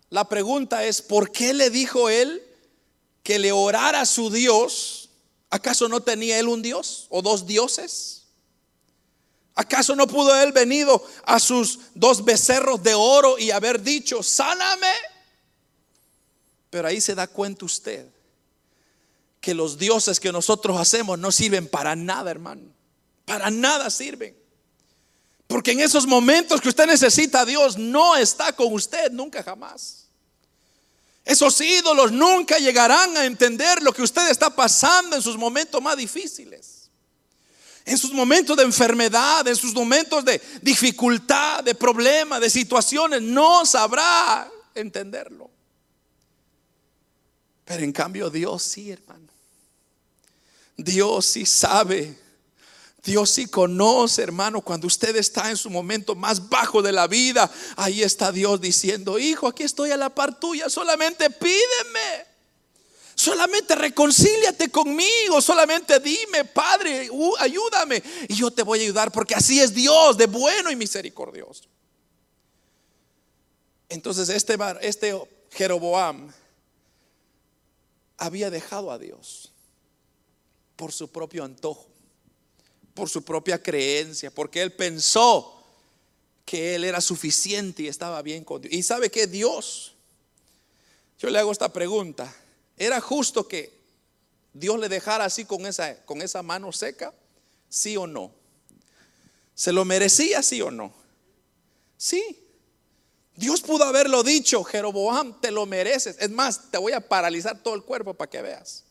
[0.09, 2.41] la pregunta es, ¿por qué le dijo él?
[3.23, 5.09] Que le orara a su Dios,
[5.49, 8.23] ¿acaso no tenía él un Dios o dos dioses?
[9.53, 14.91] ¿Acaso no pudo él venido a sus dos becerros de oro y haber dicho, sáname?
[16.69, 18.07] Pero ahí se da cuenta usted
[19.41, 22.69] que los dioses que nosotros hacemos no sirven para nada, hermano.
[23.25, 24.37] Para nada sirven.
[25.47, 30.00] Porque en esos momentos que usted necesita a Dios, no está con usted nunca jamás.
[31.23, 35.95] Esos ídolos nunca llegarán a entender lo que usted está pasando en sus momentos más
[35.95, 36.89] difíciles.
[37.85, 43.65] En sus momentos de enfermedad, en sus momentos de dificultad, de problema, de situaciones, no
[43.65, 45.49] sabrá entenderlo.
[47.65, 49.27] Pero en cambio Dios sí, hermano.
[50.77, 52.17] Dios sí sabe
[53.03, 57.49] Dios sí conoce, hermano, cuando usted está en su momento más bajo de la vida,
[57.75, 62.31] ahí está Dios diciendo, hijo, aquí estoy a la par tuya, solamente pídeme.
[63.15, 67.09] Solamente reconcíliate conmigo, solamente dime, Padre,
[67.39, 68.01] ayúdame.
[68.27, 71.63] Y yo te voy a ayudar porque así es Dios, de bueno y misericordioso.
[73.89, 75.19] Entonces este, este
[75.51, 76.31] Jeroboam
[78.17, 79.51] había dejado a Dios
[80.75, 81.90] por su propio antojo
[82.93, 85.61] por su propia creencia, porque él pensó
[86.45, 88.73] que él era suficiente y estaba bien con Dios.
[88.73, 89.93] Y sabe que Dios,
[91.19, 92.33] yo le hago esta pregunta,
[92.77, 93.73] ¿era justo que
[94.53, 97.13] Dios le dejara así con esa, con esa mano seca?
[97.69, 98.31] ¿Sí o no?
[99.55, 100.93] ¿Se lo merecía, sí o no?
[101.97, 102.37] Sí.
[103.35, 106.17] Dios pudo haberlo dicho, Jeroboam, te lo mereces.
[106.19, 108.83] Es más, te voy a paralizar todo el cuerpo para que veas.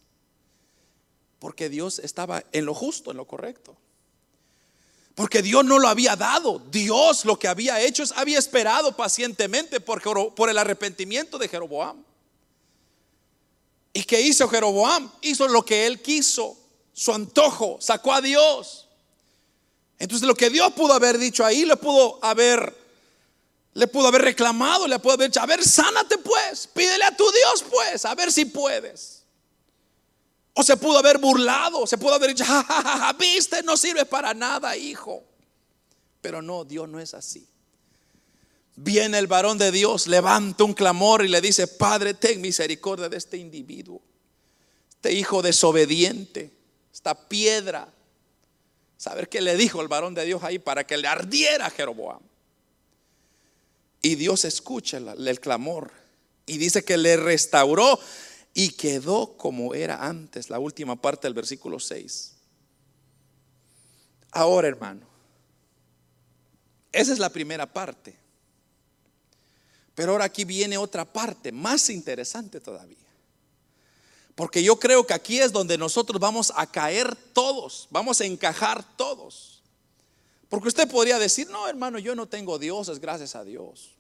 [1.39, 3.77] Porque Dios estaba en lo justo, en lo correcto.
[5.15, 6.61] Porque Dios no lo había dado.
[6.71, 12.05] Dios lo que había hecho es, había esperado pacientemente por, por el arrepentimiento de Jeroboam.
[13.93, 15.11] ¿Y qué hizo Jeroboam?
[15.23, 16.57] Hizo lo que él quiso,
[16.93, 18.89] su antojo, sacó a Dios.
[19.99, 22.75] Entonces lo que Dios pudo haber dicho ahí, le pudo haber,
[23.75, 27.25] le pudo haber reclamado, le pudo haber dicho, a ver, sánate pues, pídele a tu
[27.31, 29.20] Dios pues, a ver si puedes.
[30.63, 35.25] Se pudo haber burlado, se pudo haber dicho, ja, viste, no sirve para nada, hijo.
[36.21, 37.47] Pero no, Dios no es así.
[38.77, 43.17] Viene el varón de Dios, levanta un clamor y le dice, Padre, ten misericordia de
[43.17, 44.01] este individuo,
[44.91, 46.51] este hijo desobediente,
[46.93, 47.93] esta piedra
[49.01, 52.21] Saber qué le dijo el varón de Dios ahí para que le ardiera a Jeroboam.
[54.03, 55.91] Y Dios escucha el, clamor
[56.45, 57.99] y dice que le restauró
[58.55, 62.35] y quedó como era antes, la última parte del versículo 6.
[64.33, 65.07] Ahora, hermano,
[66.93, 68.17] esa es la primera parte.
[69.95, 72.97] Pero ahora aquí viene otra parte más interesante todavía.
[74.35, 78.97] Porque yo creo que aquí es donde nosotros vamos a caer todos, vamos a encajar
[78.97, 79.63] todos.
[80.49, 83.91] Porque usted podría decir, no, hermano, yo no tengo dioses, gracias a Dios.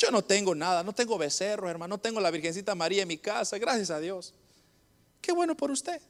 [0.00, 3.18] Yo no tengo nada, no tengo becerro, hermano, no tengo la Virgencita María en mi
[3.18, 4.32] casa, gracias a Dios.
[5.20, 6.00] Qué bueno por usted.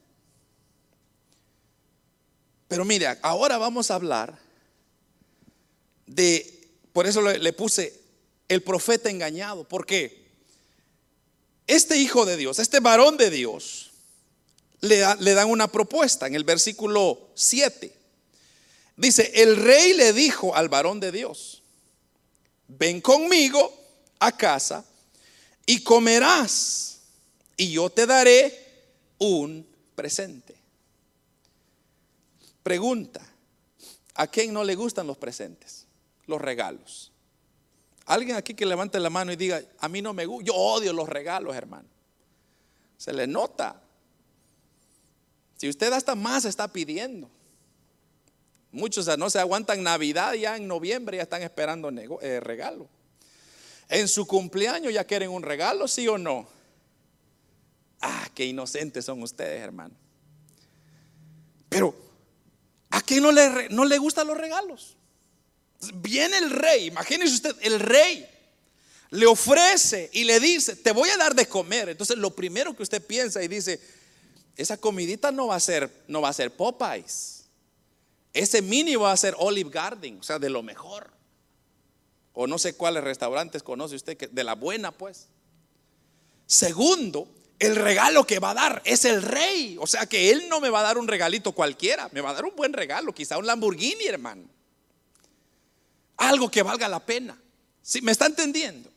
[2.69, 4.39] Pero mire, ahora vamos a hablar
[6.07, 7.99] de, por eso le, le puse
[8.47, 9.67] el profeta engañado.
[9.67, 10.21] ¿Por qué?
[11.71, 13.91] este hijo de Dios, este varón de Dios,
[14.81, 17.93] le, dan una propuesta en el versículo 7.
[18.97, 21.63] Dice, el rey le dijo al varón de Dios,
[22.67, 23.80] ven conmigo
[24.21, 24.85] a casa
[25.65, 26.99] y comerás
[27.57, 28.53] y yo te daré
[29.17, 30.55] un presente.
[32.61, 33.21] Pregunta,
[34.13, 35.87] ¿a quién no le gustan los presentes?
[36.27, 37.11] Los regalos.
[38.05, 40.93] Alguien aquí que levante la mano y diga, a mí no me gusta, yo odio
[40.93, 41.89] los regalos, hermano.
[42.97, 43.81] Se le nota.
[45.57, 47.27] Si usted hasta más está pidiendo.
[48.71, 51.89] Muchos no se aguantan Navidad ya en noviembre, ya están esperando
[52.21, 52.87] eh, regalo.
[53.91, 56.47] En su cumpleaños ya quieren un regalo, sí o no.
[57.99, 59.93] Ah, qué inocentes son ustedes, hermano.
[61.67, 61.93] Pero,
[62.89, 64.95] ¿a quién no le, no le gustan los regalos?
[65.95, 68.25] Viene el rey, imagínese usted, el rey
[69.09, 71.89] le ofrece y le dice, te voy a dar de comer.
[71.89, 73.81] Entonces lo primero que usted piensa y dice,
[74.55, 77.43] esa comidita no va a ser, no va a ser Popeyes.
[78.31, 81.11] Ese mini va a ser Olive Garden, o sea, de lo mejor.
[82.33, 85.27] O no sé cuáles restaurantes conoce usted, que, de la buena pues.
[86.45, 87.27] Segundo,
[87.59, 89.77] el regalo que va a dar es el rey.
[89.79, 92.33] O sea que él no me va a dar un regalito cualquiera, me va a
[92.33, 94.61] dar un buen regalo, quizá un Lamborghini, hermano
[96.21, 97.37] algo que valga la pena.
[97.81, 98.01] ¿Sí?
[98.01, 98.91] ¿Me está entendiendo?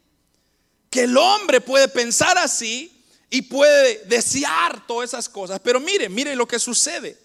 [0.90, 2.92] Que el hombre puede pensar así
[3.30, 5.60] y puede desear todas esas cosas.
[5.62, 7.18] Pero mire, mire lo que sucede.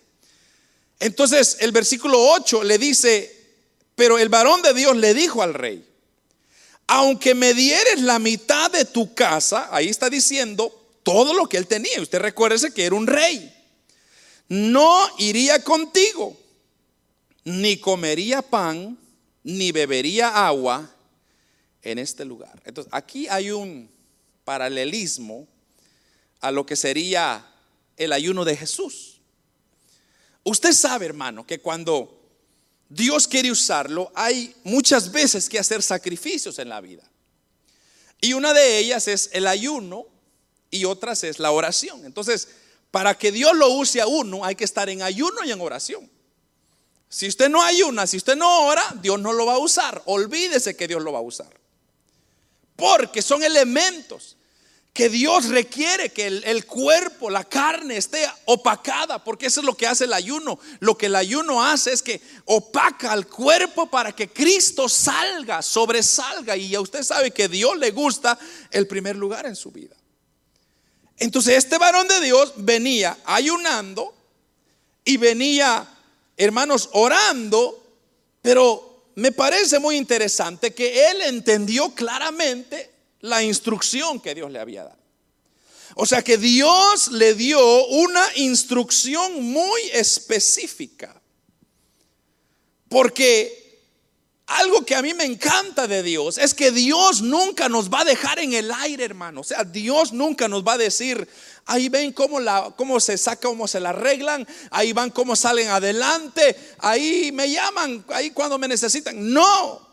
[0.99, 3.55] Entonces el versículo 8 le dice,
[3.95, 5.85] pero el varón de Dios le dijo al rey,
[6.91, 10.73] aunque me dieres la mitad de tu casa, ahí está diciendo
[11.03, 12.01] todo lo que él tenía.
[12.01, 13.53] Usted recuérdese que era un rey.
[14.47, 16.35] No iría contigo,
[17.43, 18.97] ni comería pan,
[19.43, 20.91] ni bebería agua
[21.83, 22.59] en este lugar.
[22.65, 23.87] Entonces, aquí hay un
[24.43, 25.47] paralelismo
[26.41, 27.45] a lo que sería
[27.97, 29.21] el ayuno de Jesús.
[30.43, 32.18] Usted sabe, hermano, que cuando
[32.89, 37.03] Dios quiere usarlo, hay muchas veces que hacer sacrificios en la vida.
[38.19, 40.07] Y una de ellas es el ayuno
[40.71, 42.03] y otras es la oración.
[42.03, 42.49] Entonces,
[42.91, 46.09] para que Dios lo use a uno, hay que estar en ayuno y en oración.
[47.07, 50.01] Si usted no ayuna, si usted no ora, Dios no lo va a usar.
[50.05, 51.49] Olvídese que Dios lo va a usar.
[52.75, 54.35] Porque son elementos
[54.99, 59.87] que Dios requiere que el, cuerpo, la carne esté opacada, porque eso es lo que
[59.87, 60.59] hace el ayuno.
[60.81, 66.57] Lo que el ayuno hace es que opaca al cuerpo para que Cristo salga, sobresalga.
[66.57, 68.37] Y ya usted sabe que Dios le gusta
[68.71, 69.95] el primer lugar en su vida.
[71.15, 74.13] Entonces este varón de Dios venía ayunando
[75.05, 75.87] y venía
[76.35, 77.81] hermanos, orando,
[78.41, 84.83] pero me parece muy interesante que él entendió claramente la instrucción que Dios le había
[84.83, 84.99] dado.
[85.95, 91.19] O sea que Dios le dio una instrucción muy específica.
[92.87, 93.59] Porque
[94.47, 98.05] algo que a mí me encanta de Dios es que Dios nunca nos va a
[98.05, 99.41] dejar en el aire, hermano.
[99.41, 101.27] O sea, Dios nunca nos va a decir,
[101.65, 105.67] ahí ven cómo, la, cómo se saca, cómo se la arreglan, ahí van cómo salen
[105.69, 109.31] adelante, ahí me llaman, ahí cuando me necesitan.
[109.31, 109.88] No,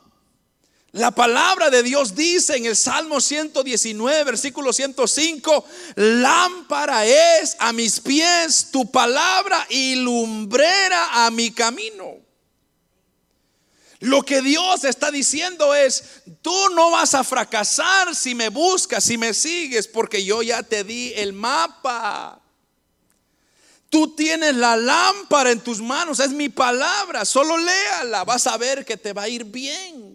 [0.97, 5.65] la palabra de Dios dice en el Salmo 119, versículo 105,
[5.97, 12.15] lámpara es a mis pies tu palabra y lumbrera a mi camino.
[14.01, 19.19] Lo que Dios está diciendo es, tú no vas a fracasar si me buscas, si
[19.19, 22.41] me sigues, porque yo ya te di el mapa.
[23.91, 28.87] Tú tienes la lámpara en tus manos, es mi palabra, solo léala, vas a ver
[28.87, 30.06] que te va a ir bien.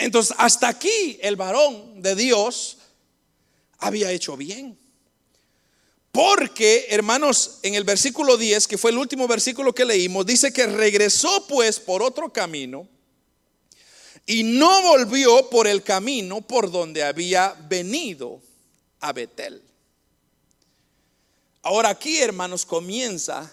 [0.00, 2.78] Entonces, hasta aquí el varón de Dios
[3.78, 4.78] había hecho bien.
[6.12, 10.66] Porque, hermanos, en el versículo 10, que fue el último versículo que leímos, dice que
[10.66, 12.88] regresó pues por otro camino
[14.26, 18.40] y no volvió por el camino por donde había venido
[19.00, 19.62] a Betel.
[21.62, 23.52] Ahora aquí, hermanos, comienza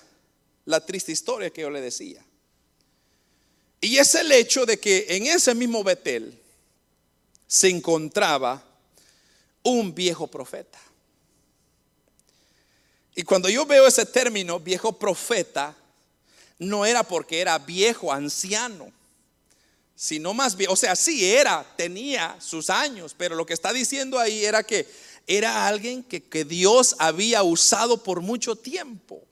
[0.65, 2.26] la triste historia que yo le decía.
[3.80, 6.38] Y es el hecho de que en ese mismo Betel
[7.47, 8.63] se encontraba
[9.63, 10.80] un viejo profeta.
[13.15, 15.75] Y cuando yo veo ese término, viejo profeta,
[16.59, 18.91] no era porque era viejo, anciano,
[19.95, 24.19] sino más bien, o sea, sí era, tenía sus años, pero lo que está diciendo
[24.19, 24.88] ahí era que
[25.25, 29.26] era alguien que, que Dios había usado por mucho tiempo.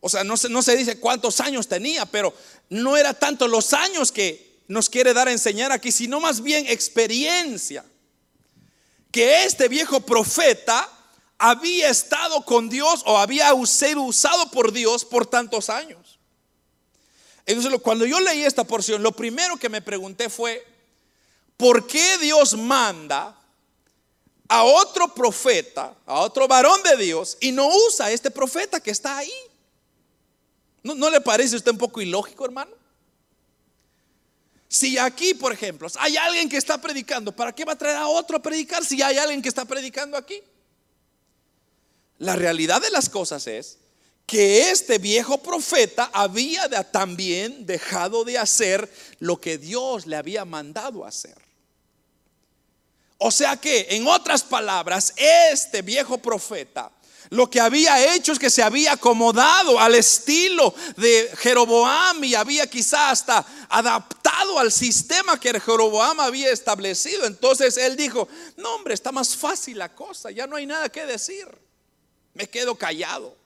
[0.00, 2.34] O sea, no se, no se dice cuántos años tenía, pero
[2.70, 6.66] no era tanto los años que nos quiere dar a enseñar aquí, sino más bien
[6.66, 7.84] experiencia.
[9.10, 10.88] Que este viejo profeta
[11.38, 16.18] había estado con Dios o había sido usado por Dios por tantos años.
[17.46, 20.64] Entonces, cuando yo leí esta porción, lo primero que me pregunté fue,
[21.56, 23.34] ¿por qué Dios manda
[24.48, 28.90] a otro profeta, a otro varón de Dios, y no usa a este profeta que
[28.90, 29.32] está ahí?
[30.94, 32.70] ¿No, le parece a usted un poco ilógico, hermano?
[34.68, 38.06] Si aquí, por ejemplo, hay alguien que está predicando, ¿para qué va a traer a
[38.06, 40.40] otro a predicar si hay alguien que está predicando aquí?
[42.18, 43.78] La realidad de las cosas es
[44.26, 51.06] que este viejo profeta había también dejado de hacer lo que Dios le había mandado
[51.06, 51.36] hacer.
[53.16, 56.92] O sea que, en otras palabras, este viejo profeta
[57.30, 62.66] lo que había hecho es que se había acomodado al estilo de Jeroboam y había
[62.66, 67.26] quizá hasta adaptado al sistema que Jeroboam había establecido.
[67.26, 71.04] Entonces él dijo, no hombre, está más fácil la cosa, ya no hay nada que
[71.04, 71.46] decir,
[72.34, 73.36] me quedo callado.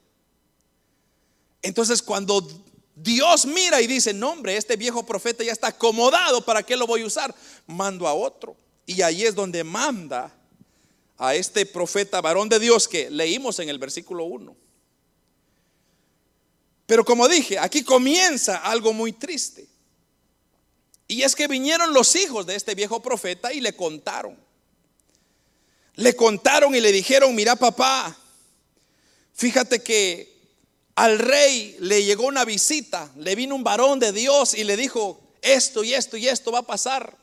[1.61, 2.47] Entonces cuando
[2.95, 6.87] Dios mira y dice, no hombre, este viejo profeta ya está acomodado, ¿para qué lo
[6.87, 7.35] voy a usar?
[7.67, 8.57] Mando a otro.
[8.87, 10.35] Y ahí es donde manda
[11.19, 14.57] a este profeta varón de Dios que leímos en el versículo 1.
[16.87, 19.67] Pero como dije, aquí comienza algo muy triste.
[21.09, 24.37] Y es que vinieron los hijos de este viejo profeta y le contaron.
[25.95, 28.17] Le contaron y le dijeron, mira papá,
[29.35, 30.33] fíjate que
[30.95, 35.21] al rey le llegó una visita, le vino un varón de Dios y le dijo,
[35.43, 37.22] esto y esto y esto va a pasar.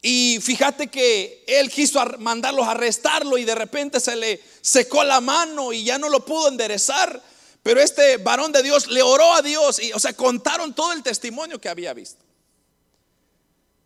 [0.00, 5.20] Y fíjate que él quiso mandarlos a arrestarlo y de repente se le secó la
[5.20, 7.20] mano y ya no lo pudo enderezar.
[7.62, 11.02] Pero este varón de Dios le oró a Dios y, o sea, contaron todo el
[11.02, 12.24] testimonio que había visto.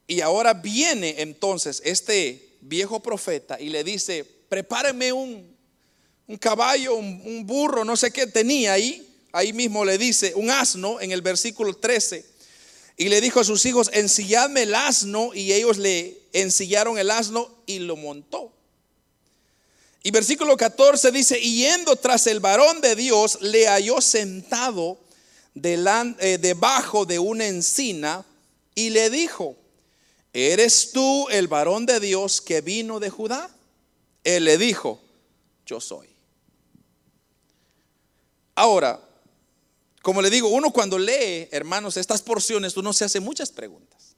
[0.06, 5.56] Y ahora viene entonces este viejo profeta y le dice, prepáreme un,
[6.26, 9.08] un caballo, un, un burro, no sé qué tenía ahí.
[9.32, 12.31] Ahí mismo le dice, un asno en el versículo 13.
[12.96, 15.32] Y le dijo a sus hijos, ensilladme el asno.
[15.34, 18.52] Y ellos le ensillaron el asno y lo montó.
[20.02, 24.98] Y versículo 14 dice, y yendo tras el varón de Dios, le halló sentado
[25.54, 28.24] eh, debajo de una encina
[28.74, 29.56] y le dijo,
[30.32, 33.48] ¿eres tú el varón de Dios que vino de Judá?
[34.24, 35.00] Él le dijo,
[35.66, 36.08] yo soy.
[38.54, 39.00] Ahora,
[40.02, 44.16] como le digo, uno cuando lee, hermanos, estas porciones, uno se hace muchas preguntas.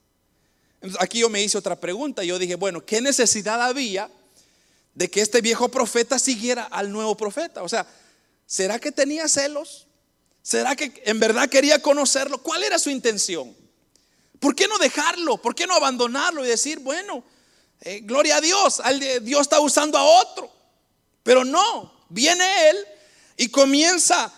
[0.98, 2.24] Aquí yo me hice otra pregunta.
[2.24, 4.10] Yo dije, bueno, ¿qué necesidad había
[4.94, 7.62] de que este viejo profeta siguiera al nuevo profeta?
[7.62, 7.86] O sea,
[8.46, 9.86] ¿será que tenía celos?
[10.42, 12.42] ¿Será que en verdad quería conocerlo?
[12.42, 13.54] ¿Cuál era su intención?
[14.40, 15.38] ¿Por qué no dejarlo?
[15.38, 17.24] ¿Por qué no abandonarlo y decir, bueno,
[17.80, 18.80] eh, gloria a Dios,
[19.22, 20.50] Dios está usando a otro.
[21.22, 22.76] Pero no, viene Él
[23.36, 24.32] y comienza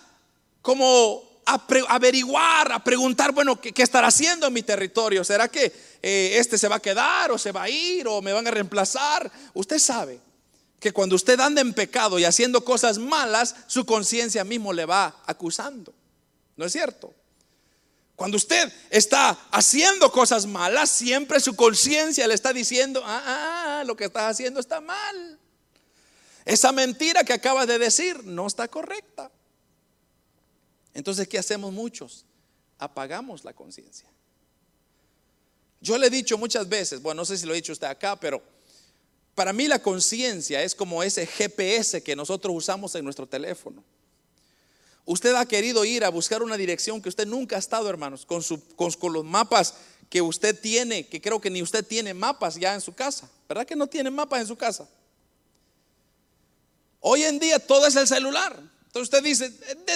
[0.62, 5.22] como a averiguar, a preguntar, bueno, ¿qué, estará haciendo en mi territorio?
[5.22, 5.72] ¿Será que
[6.03, 8.51] eh, este se va a quedar o se va a ir o me van a
[8.51, 9.30] reemplazar?
[9.55, 10.20] Usted sabe
[10.80, 15.22] que cuando usted anda en pecado y haciendo cosas malas, su conciencia mismo le va
[15.26, 15.94] acusando.
[16.57, 17.14] ¿No es cierto?
[18.16, 23.84] Cuando usted está haciendo cosas malas, siempre su conciencia le está diciendo, ah, ah, ah,
[23.84, 25.38] lo que estás haciendo está mal.
[26.44, 29.30] Esa mentira que acabas de decir no está correcta.
[30.97, 32.24] Entonces, ¿qué hacemos muchos?
[32.78, 34.09] Apagamos la conciencia.
[35.78, 38.18] Yo le he dicho muchas veces, bueno, no sé si lo he dicho usted acá,
[38.18, 38.42] pero
[39.34, 43.84] para mí la conciencia es como ese GPS que nosotros usamos en nuestro teléfono.
[45.05, 48.42] Usted ha querido ir a buscar una dirección que usted nunca ha estado, hermanos, con,
[48.74, 49.74] con, los mapas
[50.09, 53.30] que usted tiene, que creo que ni usted tiene mapas ya en su casa.
[53.47, 54.88] ¿Verdad que no tiene mapas en su casa?
[57.01, 58.76] Hoy en día todo es el celular.
[58.97, 59.53] Entonces usted dice,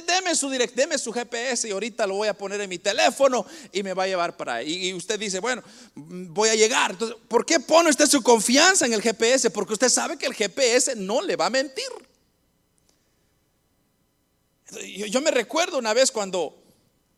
[0.07, 3.47] deme su direct, deme su GPS y ahorita lo voy a poner en mi teléfono
[3.73, 4.89] y me va a llevar para ahí.
[4.89, 5.63] Y usted dice, bueno,
[5.95, 6.91] voy a llegar.
[6.91, 9.49] Entonces, ¿por qué pone usted su confianza en el GPS?
[9.49, 11.87] Porque usted sabe que el GPS no le va a mentir.
[15.09, 16.63] Yo, me recuerdo una vez cuando,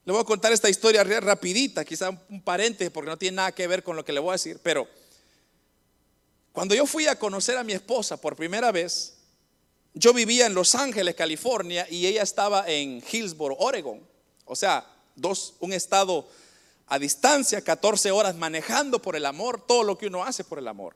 [0.04, 3.66] le voy a contar esta historia rapidita, quizá un paréntesis porque no tiene nada que
[3.66, 4.86] ver con lo que le voy a decir, pero
[6.52, 9.14] cuando yo fui a conocer a mi esposa por primera vez,
[9.94, 14.00] yo vivía en Los Ángeles, California, y ella estaba en Hillsboro, Oregon.
[14.46, 14.86] O sea,
[15.16, 16.26] dos, un estado
[16.86, 20.68] a distancia, 14 horas manejando por el amor, todo lo que uno hace por el
[20.68, 20.94] amor.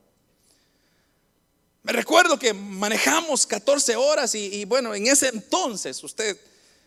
[1.82, 6.38] Me recuerdo que manejamos 14 horas y, bueno, en ese entonces, usted,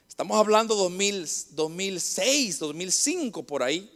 [0.07, 3.89] estamos hablando 2000, 2006, 2005 por ahí,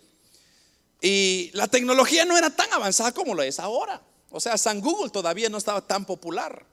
[1.02, 4.02] y la tecnología no era tan avanzada como lo es ahora.
[4.32, 6.66] O sea, San Google todavía no estaba tan popular.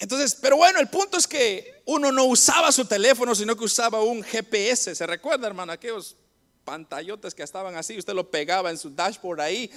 [0.00, 4.02] Entonces, pero bueno, el punto es que uno no usaba su teléfono, sino que usaba
[4.02, 4.94] un GPS.
[4.94, 5.72] ¿Se recuerda, hermano?
[5.72, 6.16] Aquellos
[6.64, 9.70] pantallotes que estaban así, usted lo pegaba en su dashboard ahí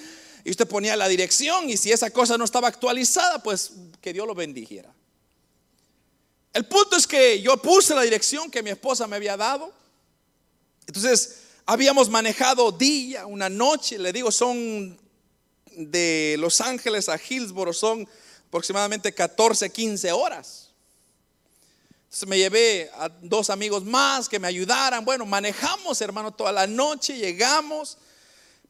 [0.45, 4.26] y usted ponía la dirección y si esa cosa no estaba actualizada, pues que Dios
[4.26, 4.93] lo bendijera.
[6.53, 9.74] El punto es que yo puse la dirección que mi esposa me había dado.
[10.88, 14.97] Entonces, habíamos manejado día, una noche, le digo, son
[15.76, 18.07] de Los Ángeles a Hillsboro, son
[18.53, 20.69] aproximadamente 14, 15 horas.
[22.03, 25.03] Entonces me llevé a dos amigos más que me ayudaran.
[25.03, 27.97] Bueno, manejamos, hermano, toda la noche, llegamos.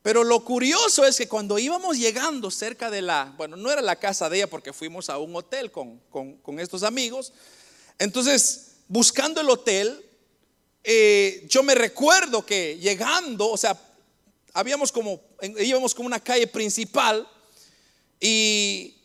[0.01, 3.97] Pero lo curioso es que cuando íbamos llegando cerca de la, bueno, no era la
[3.97, 7.33] casa de ella porque fuimos a un hotel con, con, estos amigos.
[7.99, 10.01] Entonces, buscando el hotel,
[10.85, 13.77] eh, yo me recuerdo que llegando, o sea,
[14.53, 17.27] habíamos como, íbamos como una calle principal
[18.21, 19.02] y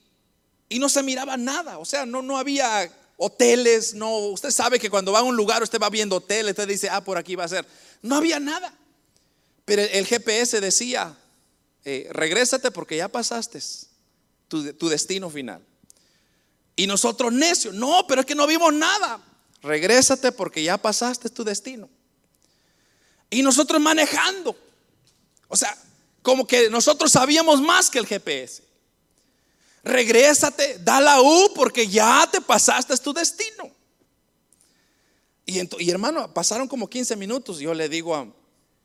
[0.69, 4.91] y no se miraba nada, o sea, no, no había hoteles, no, usted sabe que
[4.91, 7.45] cuando va a un lugar usted va viendo hoteles, usted dice, ah, por aquí va
[7.45, 7.67] a ser.
[8.03, 8.73] No había nada.
[9.65, 11.17] Pero el GPS decía,
[11.85, 13.61] eh, regrésate porque ya pasaste
[14.47, 15.63] tu, tu destino final.
[16.77, 19.21] Y nosotros necios, no, pero es que no vimos nada.
[19.63, 21.89] Regrésate porque ya pasaste tu destino.
[23.31, 24.57] Y nosotros manejando.
[25.49, 25.77] O sea,
[26.23, 28.68] como que nosotros sabíamos más que el GPS
[29.89, 33.71] regrésate, da la U porque ya te pasaste tu destino.
[35.45, 37.59] Y, hermano, pasaron como 15 minutos.
[37.59, 38.27] Yo le digo a,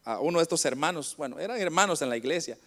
[0.06, 2.58] a, uno de estos hermanos, bueno, eran hermanos en la iglesia.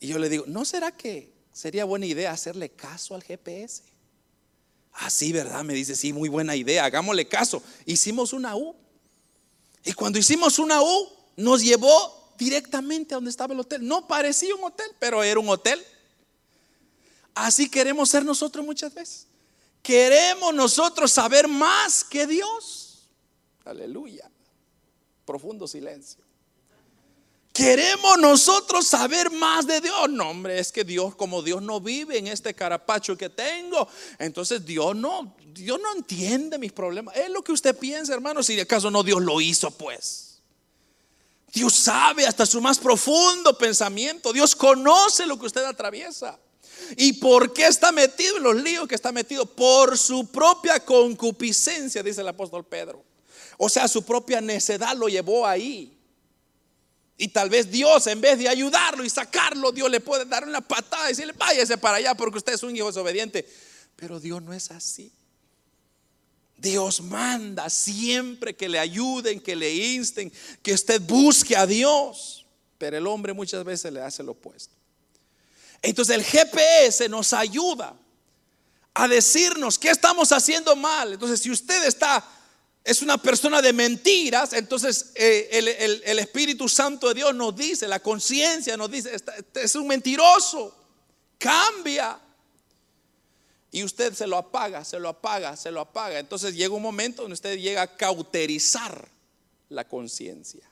[0.00, 3.82] Y yo le digo, ¿no será que sería buena idea hacerle caso al GPS?
[4.92, 5.62] Ah, sí, ¿verdad?
[5.62, 7.62] Me dice, sí, muy buena idea, hagámosle caso.
[7.84, 8.74] Hicimos una U.
[9.84, 13.86] Y cuando hicimos una U, nos llevó directamente a donde estaba el hotel.
[13.86, 15.80] No parecía un hotel, pero era un hotel.
[17.36, 19.26] Así queremos ser nosotros muchas veces.
[19.82, 23.10] Queremos nosotros saber más que Dios.
[23.66, 24.28] Aleluya.
[25.26, 26.24] Profundo silencio.
[27.52, 30.08] Queremos nosotros saber más de Dios.
[30.08, 33.86] No, hombre, es que Dios, como Dios no vive en este carapacho que tengo,
[34.18, 37.14] entonces Dios no, Dios no entiende mis problemas.
[37.16, 40.38] Es lo que usted piensa, hermano, si acaso no Dios lo hizo, pues.
[41.52, 44.32] Dios sabe hasta su más profundo pensamiento.
[44.32, 46.38] Dios conoce lo que usted atraviesa.
[46.96, 49.46] ¿Y por qué está metido en los líos que está metido?
[49.46, 53.04] Por su propia concupiscencia, dice el apóstol Pedro.
[53.58, 55.96] O sea, su propia necedad lo llevó ahí.
[57.18, 60.60] Y tal vez Dios, en vez de ayudarlo y sacarlo, Dios le puede dar una
[60.60, 63.48] patada y decirle, váyase para allá porque usted es un hijo desobediente.
[63.96, 65.10] Pero Dios no es así.
[66.58, 70.32] Dios manda siempre que le ayuden, que le insten,
[70.62, 72.44] que usted busque a Dios.
[72.76, 74.75] Pero el hombre muchas veces le hace lo opuesto.
[75.82, 77.96] Entonces el GPS nos ayuda
[78.94, 81.12] a decirnos qué estamos haciendo mal.
[81.12, 82.24] Entonces si usted está,
[82.82, 88.00] es una persona de mentiras, entonces eh, el, Espíritu Santo de Dios nos dice, la
[88.00, 89.14] conciencia nos dice,
[89.54, 90.74] es un mentiroso,
[91.38, 92.18] cambia.
[93.70, 96.18] Y usted se lo apaga, se lo apaga, se lo apaga.
[96.18, 99.08] Entonces llega un momento donde usted llega a cauterizar
[99.68, 100.66] la conciencia.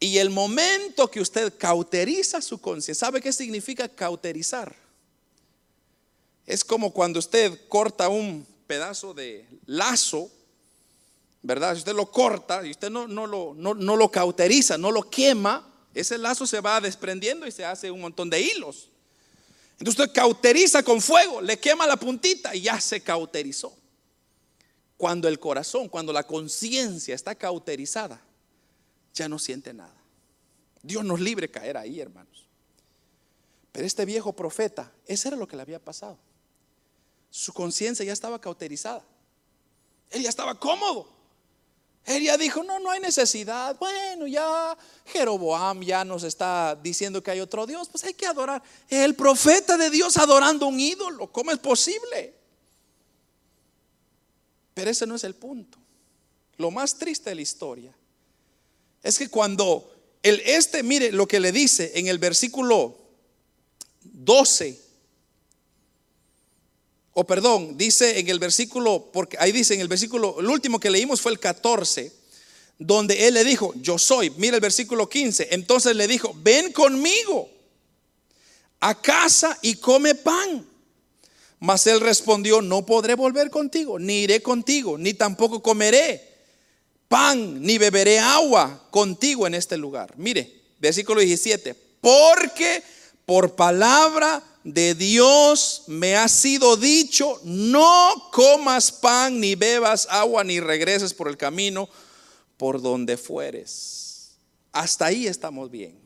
[0.00, 4.74] Y el momento que usted cauteriza su conciencia, ¿sabe qué significa cauterizar?
[6.46, 10.30] Es como cuando usted corta un pedazo de lazo,
[11.42, 11.74] ¿verdad?
[11.74, 15.08] Si usted lo corta y usted no, no, lo, no, no lo cauteriza, no lo
[15.08, 18.88] quema, ese lazo se va desprendiendo y se hace un montón de hilos.
[19.78, 23.76] Entonces usted cauteriza con fuego, le quema la puntita y ya se cauterizó.
[24.96, 28.20] Cuando el corazón, cuando la conciencia está cauterizada,
[29.14, 29.94] ya no siente nada.
[30.82, 32.46] Dios nos libre caer ahí, hermanos.
[33.72, 36.18] Pero este viejo profeta, eso era lo que le había pasado.
[37.30, 39.02] Su conciencia ya estaba cauterizada.
[40.10, 41.08] Él ya estaba cómodo.
[42.04, 43.76] Él ya dijo, no, no hay necesidad.
[43.78, 48.62] Bueno, ya Jeroboam ya nos está diciendo que hay otro Dios, pues hay que adorar.
[48.88, 52.34] El profeta de Dios adorando un ídolo, ¿cómo es posible?
[54.74, 55.78] Pero ese no es el punto.
[56.58, 57.94] Lo más triste de la historia
[59.04, 59.92] es que cuando
[60.22, 62.96] el este, mire lo que le dice en el versículo
[64.02, 64.80] 12,
[67.12, 70.90] o perdón, dice en el versículo, porque ahí dice en el versículo, el último que
[70.90, 72.10] leímos fue el 14,
[72.78, 77.50] donde él le dijo, yo soy, mira el versículo 15, entonces le dijo, ven conmigo
[78.80, 80.66] a casa y come pan.
[81.60, 86.33] Mas él respondió, no podré volver contigo, ni iré contigo, ni tampoco comeré
[87.08, 90.14] pan, ni beberé agua contigo en este lugar.
[90.16, 92.82] Mire, versículo 17, porque
[93.26, 100.58] por palabra de Dios me ha sido dicho, no comas pan, ni bebas agua, ni
[100.60, 101.88] regreses por el camino
[102.56, 104.36] por donde fueres.
[104.72, 105.98] Hasta ahí estamos bien.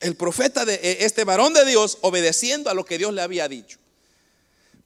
[0.00, 3.48] El profeta de e, este varón de Dios obedeciendo a lo que Dios le había
[3.48, 3.78] dicho.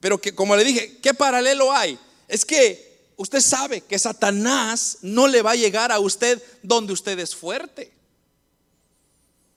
[0.00, 1.98] Pero que como le dije, ¿qué paralelo hay?
[2.28, 2.89] Es que
[3.20, 7.92] usted sabe que Satanás no le va a llegar a usted donde usted es fuerte.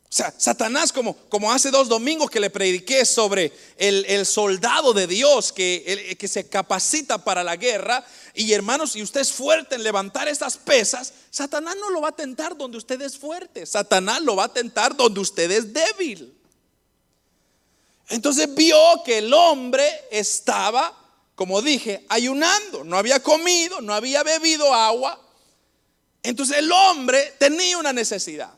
[0.04, 5.08] O sea, Satanás, como, como hace dos domingos que le prediqué sobre el, soldado de
[5.08, 9.84] Dios que, que se capacita para la guerra, y hermanos, si usted es fuerte en
[9.84, 14.36] levantar esas pesas, Satanás no lo va a tentar donde usted es fuerte, Satanás lo
[14.36, 16.38] va a tentar donde usted es débil.
[18.10, 21.03] Entonces vio que el hombre estaba,
[21.36, 25.20] como dije, ayunando, no había comido, no había bebido agua.
[26.22, 28.54] Entonces el hombre tenía una necesidad.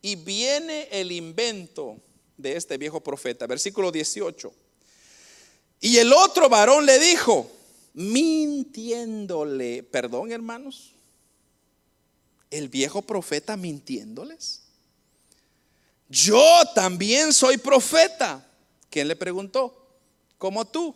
[0.00, 1.98] Y viene el invento
[2.36, 4.52] de este viejo profeta, versículo 18.
[5.80, 7.50] Y el otro varón le dijo,
[7.94, 10.92] mintiéndole, perdón hermanos,
[12.50, 14.62] el viejo profeta mintiéndoles.
[16.08, 16.42] Yo
[16.74, 18.46] también soy profeta.
[18.90, 19.88] ¿Quién le preguntó?
[20.38, 20.94] Como tú.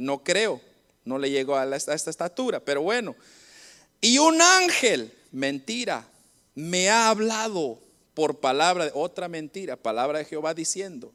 [0.00, 0.62] No creo,
[1.04, 3.14] no le llegó a, esta estatura, pero bueno.
[4.00, 6.08] Y un ángel, mentira,
[6.54, 7.78] me ha hablado
[8.14, 11.12] por palabra, de otra mentira, palabra de Jehová diciendo,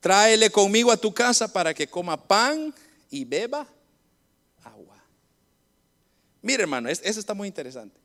[0.00, 2.74] tráele conmigo a tu casa para que coma pan
[3.08, 3.68] y beba
[4.64, 5.00] agua.
[6.42, 8.00] Mire hermano, eso está muy interesante.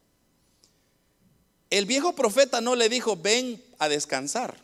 [1.72, 4.58] El viejo profeta no le dijo, ven a descansar,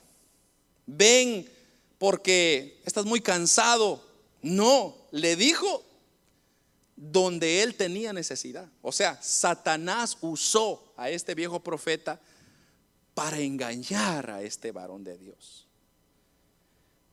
[0.85, 1.49] ven
[1.97, 4.06] porque estás muy cansado.
[4.41, 5.83] No, le dijo
[6.95, 8.67] donde él tenía necesidad.
[8.81, 12.19] O sea, Satanás usó a este viejo profeta
[13.13, 15.67] para engañar a este varón de Dios.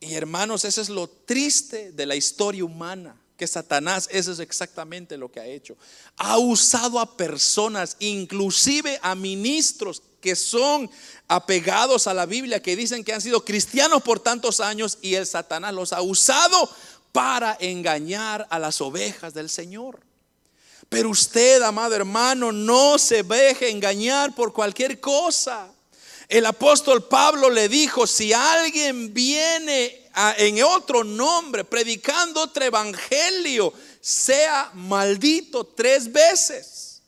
[0.01, 5.17] Y hermanos, eso es lo triste de la historia humana, que Satanás, eso es exactamente
[5.17, 5.77] lo que ha hecho.
[6.17, 10.91] Ha usado a personas, inclusive a ministros que son
[11.29, 15.27] apegados a la Biblia, que dicen que han sido cristianos por tantos años y el
[15.27, 16.69] Satanás los ha usado
[17.15, 20.01] para engañar a las ovejas del Señor.
[20.89, 25.69] Pero usted, amado hermano, no se deje engañar por cualquier cosa.
[26.29, 34.73] El apóstol Pablo le dijo, si alguien viene en otro nombre, predicando otro evangelio, sea
[34.75, 37.01] maldito tres veces.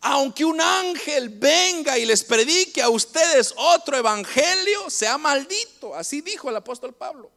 [0.00, 5.94] Aunque un ángel venga y les predique a ustedes otro evangelio, sea maldito.
[5.94, 7.30] Así dijo el apóstol Pablo.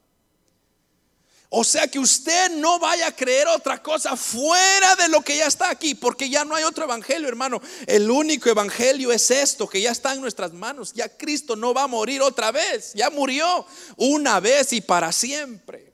[1.56, 5.46] O sea que usted no vaya a creer otra cosa fuera de lo que ya
[5.46, 7.62] está aquí, porque ya no hay otro evangelio, hermano.
[7.86, 10.94] El único evangelio es esto, que ya está en nuestras manos.
[10.94, 15.94] Ya Cristo no va a morir otra vez, ya murió una vez y para siempre.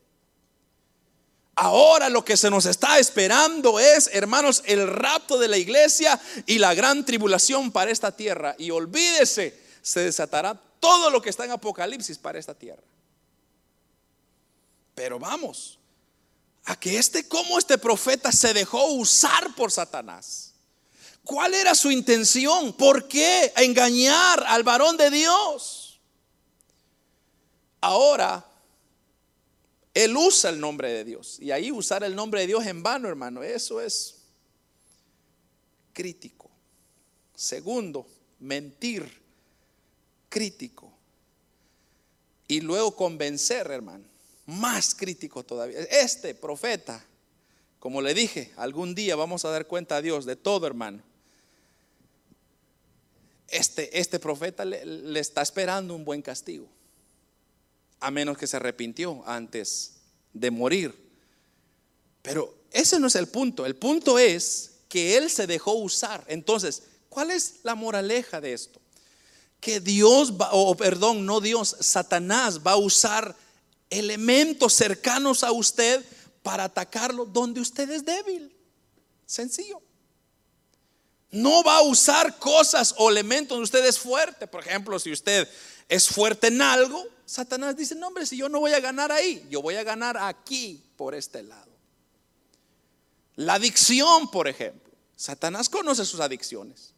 [1.55, 6.57] Ahora lo que se nos está esperando es, hermanos, el rapto de la iglesia y
[6.57, 8.55] la gran tribulación para esta tierra.
[8.57, 12.81] Y olvídese, se desatará todo lo que está en Apocalipsis para esta tierra.
[14.99, 15.79] Pero vamos,
[16.65, 20.53] a que este, cómo este profeta se dejó usar por Satanás.
[21.23, 22.73] ¿Cuál era su intención?
[22.73, 26.01] ¿Por qué engañar al varón de Dios?
[27.79, 28.45] Ahora,
[29.93, 31.39] él usa el nombre de Dios.
[31.39, 34.17] Y ahí usar el nombre de Dios en vano, hermano, eso es
[35.93, 36.51] crítico.
[37.33, 38.05] Segundo,
[38.39, 39.09] mentir,
[40.27, 40.91] crítico.
[42.49, 44.08] Y luego convencer, hermano
[44.49, 45.79] más crítico todavía.
[45.79, 47.05] Este profeta,
[47.79, 51.01] como le dije, algún día vamos a dar cuenta a Dios de todo, hermano.
[53.47, 56.67] Este, este profeta le, está esperando un buen castigo,
[57.99, 59.93] a menos que se arrepintió antes
[60.33, 60.95] de morir.
[62.21, 63.65] Pero ese no es el punto.
[63.65, 66.23] El punto es que él se dejó usar.
[66.27, 68.79] Entonces, ¿cuál es la moraleja de esto?
[69.59, 73.35] Que Dios va, o perdón, no Dios, Satanás va a usar
[73.89, 76.03] elementos cercanos a usted
[76.43, 78.55] para atacarlo donde usted es débil.
[79.25, 79.81] Sencillo.
[81.31, 84.47] No va a usar cosas o elementos donde usted es fuerte.
[84.47, 85.47] Por ejemplo, si usted
[85.87, 89.45] es fuerte en algo, Satanás dice, no hombre, si yo no voy a ganar ahí,
[89.49, 91.69] yo voy a ganar aquí, por este lado.
[93.35, 94.91] La adicción, por ejemplo.
[95.15, 96.93] Satanás conoce sus adicciones.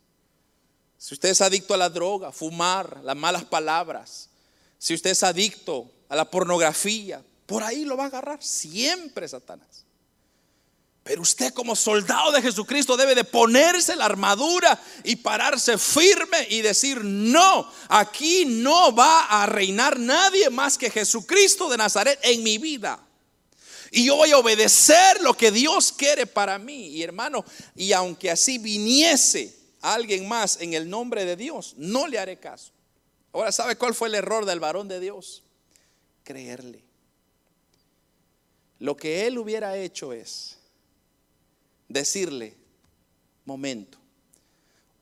[0.98, 4.30] Si usted es adicto a la droga, fumar, las malas palabras,
[4.78, 9.86] si usted es adicto a la pornografía, por ahí lo va a agarrar siempre Satanás.
[11.04, 16.62] Pero usted como soldado de Jesucristo debe de ponerse la armadura y pararse firme y
[16.62, 22.58] decir, no, aquí no va a reinar nadie más que Jesucristo de Nazaret en mi
[22.58, 23.00] vida.
[23.90, 26.88] Y yo voy a obedecer lo que Dios quiere para mí.
[26.88, 32.20] Y hermano, y aunque así viniese alguien más en el nombre de Dios, no le
[32.20, 32.74] haré caso.
[33.32, 35.44] Ahora, ¿sabe cuál fue el error del varón de Dios?
[36.32, 36.82] Creerle.
[38.80, 40.58] Lo que él hubiera hecho es
[41.90, 42.56] decirle,
[43.46, 43.98] momento,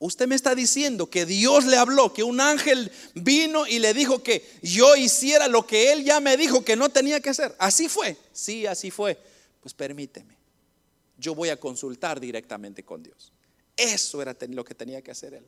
[0.00, 4.24] usted me está diciendo que Dios le habló, que un ángel vino y le dijo
[4.24, 7.54] que yo hiciera lo que él ya me dijo que no tenía que hacer.
[7.58, 9.16] Así fue, sí, así fue.
[9.60, 10.36] Pues permíteme,
[11.16, 13.32] yo voy a consultar directamente con Dios.
[13.76, 15.46] Eso era lo que tenía que hacer él.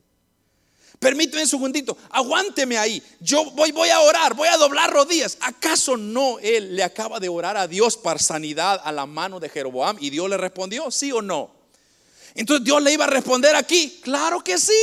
[0.99, 3.03] Permíteme un segundito, aguánteme ahí.
[3.19, 5.37] Yo voy, voy a orar, voy a doblar rodillas.
[5.41, 9.49] ¿Acaso no él le acaba de orar a Dios para sanidad a la mano de
[9.49, 9.97] Jeroboam?
[9.99, 11.51] Y Dios le respondió, sí o no.
[12.35, 14.73] Entonces Dios le iba a responder aquí, claro que sí.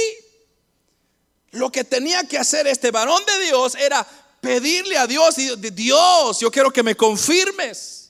[1.52, 4.06] Lo que tenía que hacer este varón de Dios era
[4.40, 8.09] pedirle a Dios y Dios, yo quiero que me confirmes.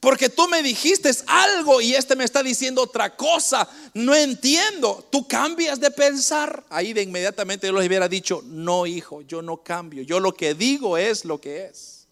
[0.00, 3.68] Porque tú me dijiste algo y este me está diciendo otra cosa.
[3.94, 5.06] No entiendo.
[5.10, 6.64] Tú cambias de pensar.
[6.68, 10.02] Ahí de inmediatamente yo les hubiera dicho, no hijo, yo no cambio.
[10.02, 12.06] Yo lo que digo es lo que es.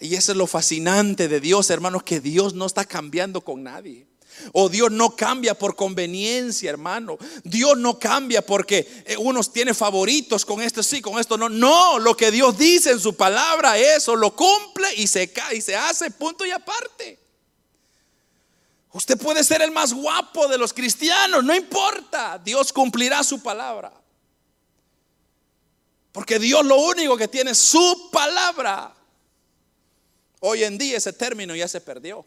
[0.00, 4.07] Y eso es lo fascinante de Dios, hermanos, que Dios no está cambiando con nadie.
[4.52, 7.18] O Dios no cambia por conveniencia, hermano.
[7.44, 11.48] Dios no cambia porque eh, unos tiene favoritos con esto sí, con esto no.
[11.48, 15.76] No, lo que Dios dice en su palabra, eso lo cumple y se, y se
[15.76, 17.18] hace punto y aparte.
[18.92, 22.40] Usted puede ser el más guapo de los cristianos, no importa.
[22.42, 23.92] Dios cumplirá su palabra.
[26.12, 28.94] Porque Dios lo único que tiene es su palabra.
[30.40, 32.24] Hoy en día ese término ya se perdió.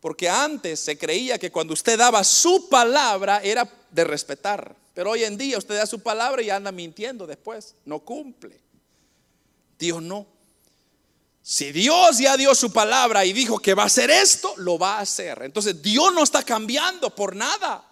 [0.00, 4.74] Porque antes se creía que cuando usted daba su palabra era de respetar.
[4.94, 7.74] Pero hoy en día usted da su palabra y anda mintiendo después.
[7.84, 8.58] No cumple.
[9.78, 10.26] Dios no.
[11.42, 14.98] Si Dios ya dio su palabra y dijo que va a hacer esto, lo va
[14.98, 15.42] a hacer.
[15.42, 17.86] Entonces Dios no está cambiando por nada.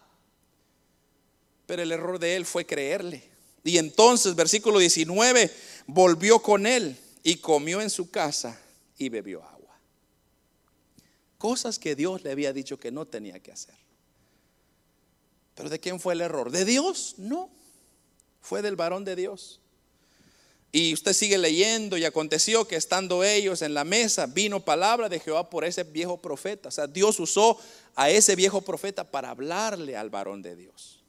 [1.66, 3.28] Pero el error de él fue creerle.
[3.64, 5.54] Y entonces, versículo 19,
[5.86, 8.58] volvió con él y comió en su casa
[8.96, 9.57] y bebió agua.
[11.38, 13.74] Cosas que Dios le había dicho que no tenía que hacer.
[15.54, 16.50] Pero ¿de quién fue el error?
[16.50, 17.14] ¿De Dios?
[17.18, 17.50] No.
[18.40, 19.60] Fue del varón de Dios.
[20.70, 25.18] Y usted sigue leyendo y aconteció que estando ellos en la mesa, vino palabra de
[25.18, 26.68] Jehová por ese viejo profeta.
[26.68, 27.58] O sea, Dios usó
[27.94, 31.02] a ese viejo profeta para hablarle al varón de Dios.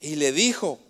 [0.00, 0.80] Y le dijo,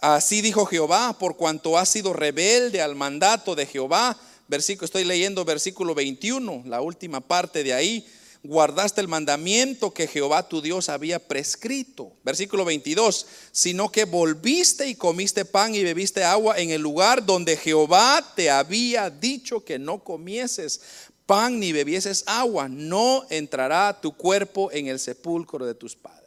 [0.00, 4.18] así dijo Jehová, por cuanto ha sido rebelde al mandato de Jehová,
[4.48, 8.06] versículo, estoy leyendo versículo 21, la última parte de ahí,
[8.42, 12.12] guardaste el mandamiento que Jehová tu Dios había prescrito.
[12.24, 17.56] Versículo 22, sino que volviste y comiste pan y bebiste agua en el lugar donde
[17.56, 20.80] Jehová te había dicho que no comieses
[21.26, 26.26] pan ni bebieses agua, no entrará tu cuerpo en el sepulcro de tus padres.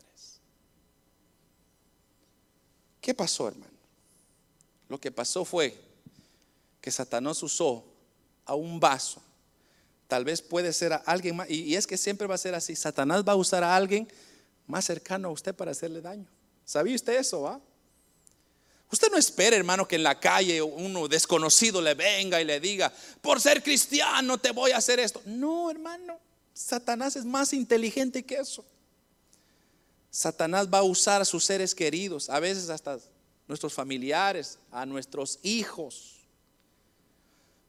[2.99, 3.71] ¿Qué pasó, hermano?
[4.89, 5.79] Lo que pasó fue
[6.81, 7.85] que Satanás usó
[8.49, 9.21] a un vaso.
[10.07, 12.75] Tal vez puede ser a alguien más, y, es que siempre va a ser así.
[12.75, 14.11] Satanás va a usar a alguien
[14.65, 16.25] más cercano a usted para hacerle daño.
[16.65, 17.61] ¿Sabía usted eso, va?
[18.91, 22.91] Usted no espera, hermano, que en la calle uno desconocido le venga y le diga,
[23.21, 25.21] por ser cristiano te voy a hacer esto.
[25.25, 26.19] No, hermano,
[26.55, 28.65] Satanás es más inteligente que eso.
[30.09, 32.97] Satanás va a usar a sus seres queridos, a veces hasta
[33.47, 36.18] nuestros familiares, a nuestros hijos.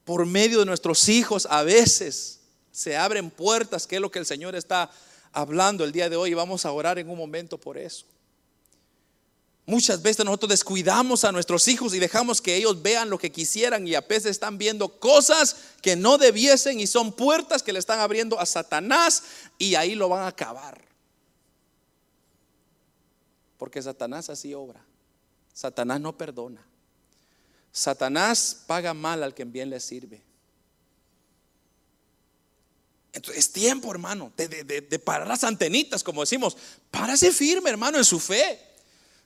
[0.04, 2.40] Por medio de nuestros hijos a veces
[2.72, 4.90] se abren puertas, que es lo que el Señor está
[5.32, 8.06] hablando el día de hoy y vamos a orar en un momento por eso.
[9.66, 13.86] Muchas veces nosotros descuidamos a nuestros hijos y dejamos que ellos vean lo que quisieran
[13.86, 18.00] y a veces están viendo cosas que no debiesen y son puertas que le están
[18.00, 19.22] abriendo a Satanás
[19.58, 20.82] y ahí lo van a acabar.
[23.58, 24.84] Porque Satanás así obra.
[25.52, 26.66] Satanás no perdona.
[27.72, 30.22] Satanás paga mal al que bien le sirve.
[33.12, 36.56] Entonces es tiempo, hermano, de, parar las antenitas, como decimos.
[36.90, 38.58] Párase firme, hermano, en su fe.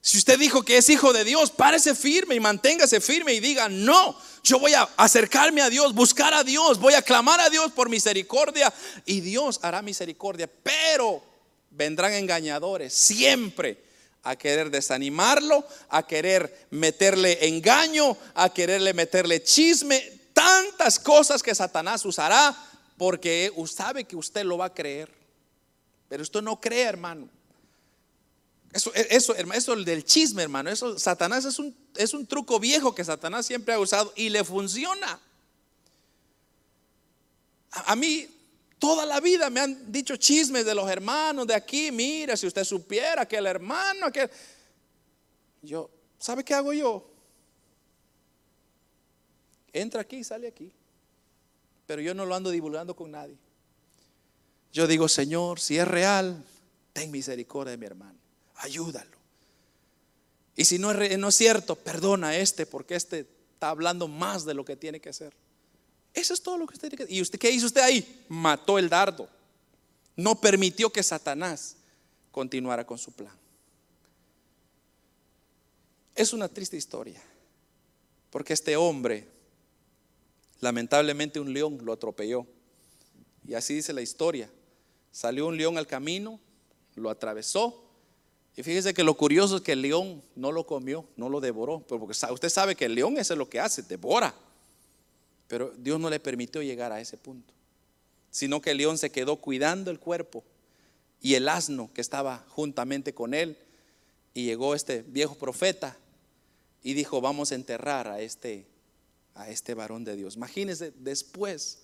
[0.01, 3.69] Si usted dijo que es hijo de Dios, párese firme y manténgase firme y diga,
[3.71, 7.73] no, yo voy a acercarme a Dios, buscar a Dios, voy a clamar a Dios
[7.73, 8.73] por misericordia
[9.07, 10.51] y Dios hará misericordia.
[10.63, 11.23] Pero
[11.71, 13.83] vendrán engañadores siempre
[14.25, 20.03] a querer desanimarlo, a querer meterle engaño, a quererle meterle chisme,
[20.33, 22.57] tantas cosas que Satanás usará
[22.97, 25.11] porque sabe que usted lo va a creer.
[26.09, 27.29] Pero usted no cree, hermano.
[28.73, 30.69] Eso, eso, eso del chisme, hermano.
[30.69, 34.43] Eso, Satanás es un, es un truco viejo que Satanás siempre ha usado y le
[34.43, 35.21] funciona.
[37.71, 38.29] A, mí,
[38.85, 41.91] toda la vida me han dicho chismes de los hermanos de aquí.
[41.91, 44.29] Mira, si usted supiera que el hermano, que.
[45.63, 47.11] Yo, ¿sabe qué hago yo?
[49.73, 50.71] Entra aquí y sale aquí.
[51.87, 53.39] Pero yo no lo ando divulgando con nadie.
[54.71, 56.45] Yo digo, Señor, si es real,
[56.93, 58.19] ten misericordia de mi hermano
[58.57, 59.17] ayúdalo.
[60.57, 64.45] Y si no es, no es cierto, perdona a este porque este está hablando más
[64.45, 65.33] de lo que tiene que hacer.
[66.15, 67.13] Eso es todo lo que usted tiene que.
[67.13, 68.25] ¿Y usted qué hizo usted ahí?
[68.29, 69.29] Mató el dardo.
[70.17, 71.77] No permitió que Satanás
[72.31, 73.37] continuara con su plan.
[76.15, 77.21] Es una triste historia,
[78.31, 79.29] porque este hombre,
[80.61, 82.47] lamentablemente un león lo atropelló.
[83.47, 84.49] Y así dice la historia.
[85.11, 86.39] Salió un león al camino,
[86.95, 87.85] lo atravesó
[88.57, 91.81] y fíjese que lo curioso es que el león no lo comió, no lo devoró,
[91.81, 94.35] porque usted sabe que el león es lo que hace, devora.
[95.49, 97.53] Pero Dios no le permitió llegar a ese punto,
[98.31, 100.45] sino que el león se quedó cuidando el cuerpo
[101.21, 103.59] y el asno que estaba juntamente con él.
[104.33, 105.97] Y llegó este viejo profeta
[106.83, 108.67] y dijo, vamos a enterrar a este,
[109.35, 110.37] a este varón de Dios.
[110.37, 111.79] Imagínese después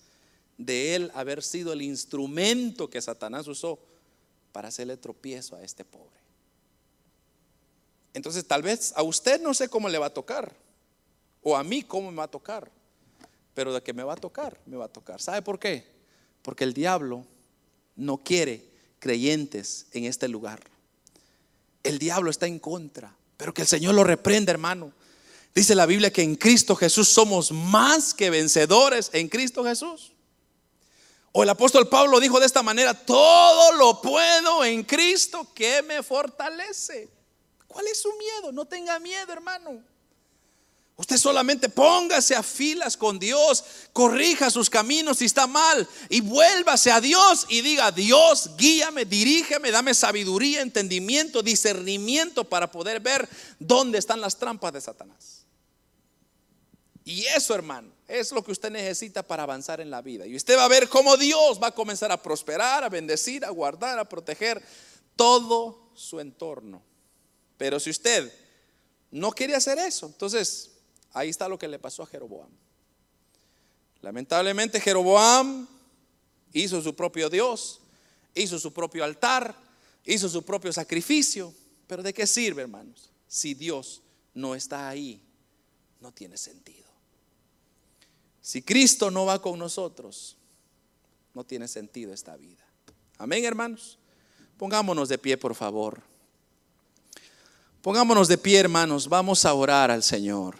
[0.57, 3.79] de él haber sido el instrumento que Satanás usó
[4.51, 6.19] para hacerle tropiezo a este pobre.
[8.13, 10.53] Entonces tal vez a usted no sé cómo le va a tocar,
[11.41, 12.69] o a mí cómo me va a tocar,
[13.53, 15.21] pero de que me va a tocar, me va a tocar.
[15.21, 15.85] ¿Sabe por qué?
[16.41, 17.25] Porque el diablo
[17.95, 20.61] no quiere creyentes en este lugar.
[21.83, 24.93] El diablo está en contra, pero que el Señor lo reprenda, hermano.
[25.53, 30.13] Dice la Biblia que en Cristo Jesús somos más que vencedores en Cristo Jesús.
[31.33, 36.03] O el apóstol Pablo dijo de esta manera, todo lo puedo en Cristo que me
[36.03, 37.09] fortalece.
[37.67, 38.51] ¿Cuál es su miedo?
[38.51, 39.81] No tenga miedo, hermano.
[40.97, 46.91] Usted solamente póngase a filas con Dios, corrija sus caminos si está mal y vuélvase
[46.91, 53.27] a Dios y diga, Dios, guíame, dirígeme, dame sabiduría, entendimiento, discernimiento para poder ver
[53.57, 55.41] dónde están las trampas de Satanás.
[57.03, 60.27] Y eso, hermano, es lo que usted necesita para avanzar en la vida.
[60.27, 63.49] Y usted va a ver cómo Dios va a comenzar a prosperar, a bendecir, a
[63.49, 64.61] guardar, a proteger
[65.15, 66.83] todo su entorno.
[67.57, 68.31] Pero si usted
[69.09, 70.70] no quiere hacer eso, entonces
[71.13, 72.49] ahí está lo que le pasó a Jeroboam.
[74.01, 75.67] Lamentablemente Jeroboam
[76.53, 77.81] hizo su propio Dios,
[78.33, 79.55] hizo su propio altar,
[80.05, 81.53] hizo su propio sacrificio.
[81.87, 83.11] Pero ¿de qué sirve, hermanos?
[83.27, 84.01] Si Dios
[84.33, 85.21] no está ahí,
[85.99, 86.89] no tiene sentido.
[88.41, 90.35] Si Cristo no va con nosotros,
[91.33, 92.65] no tiene sentido esta vida.
[93.17, 93.99] Amén, hermanos.
[94.57, 96.01] Pongámonos de pie, por favor.
[97.81, 99.07] Pongámonos de pie, hermanos.
[99.07, 100.55] Vamos a orar al Señor.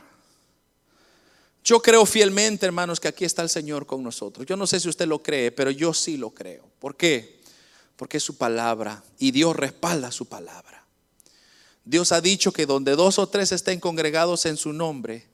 [1.63, 4.45] Yo creo fielmente, hermanos, que aquí está el Señor con nosotros.
[4.47, 6.67] Yo no sé si usted lo cree, pero yo sí lo creo.
[6.79, 7.39] ¿Por qué?
[7.95, 10.85] Porque es su palabra y Dios respalda su palabra.
[11.85, 15.27] Dios ha dicho que donde dos o tres estén congregados en su nombre,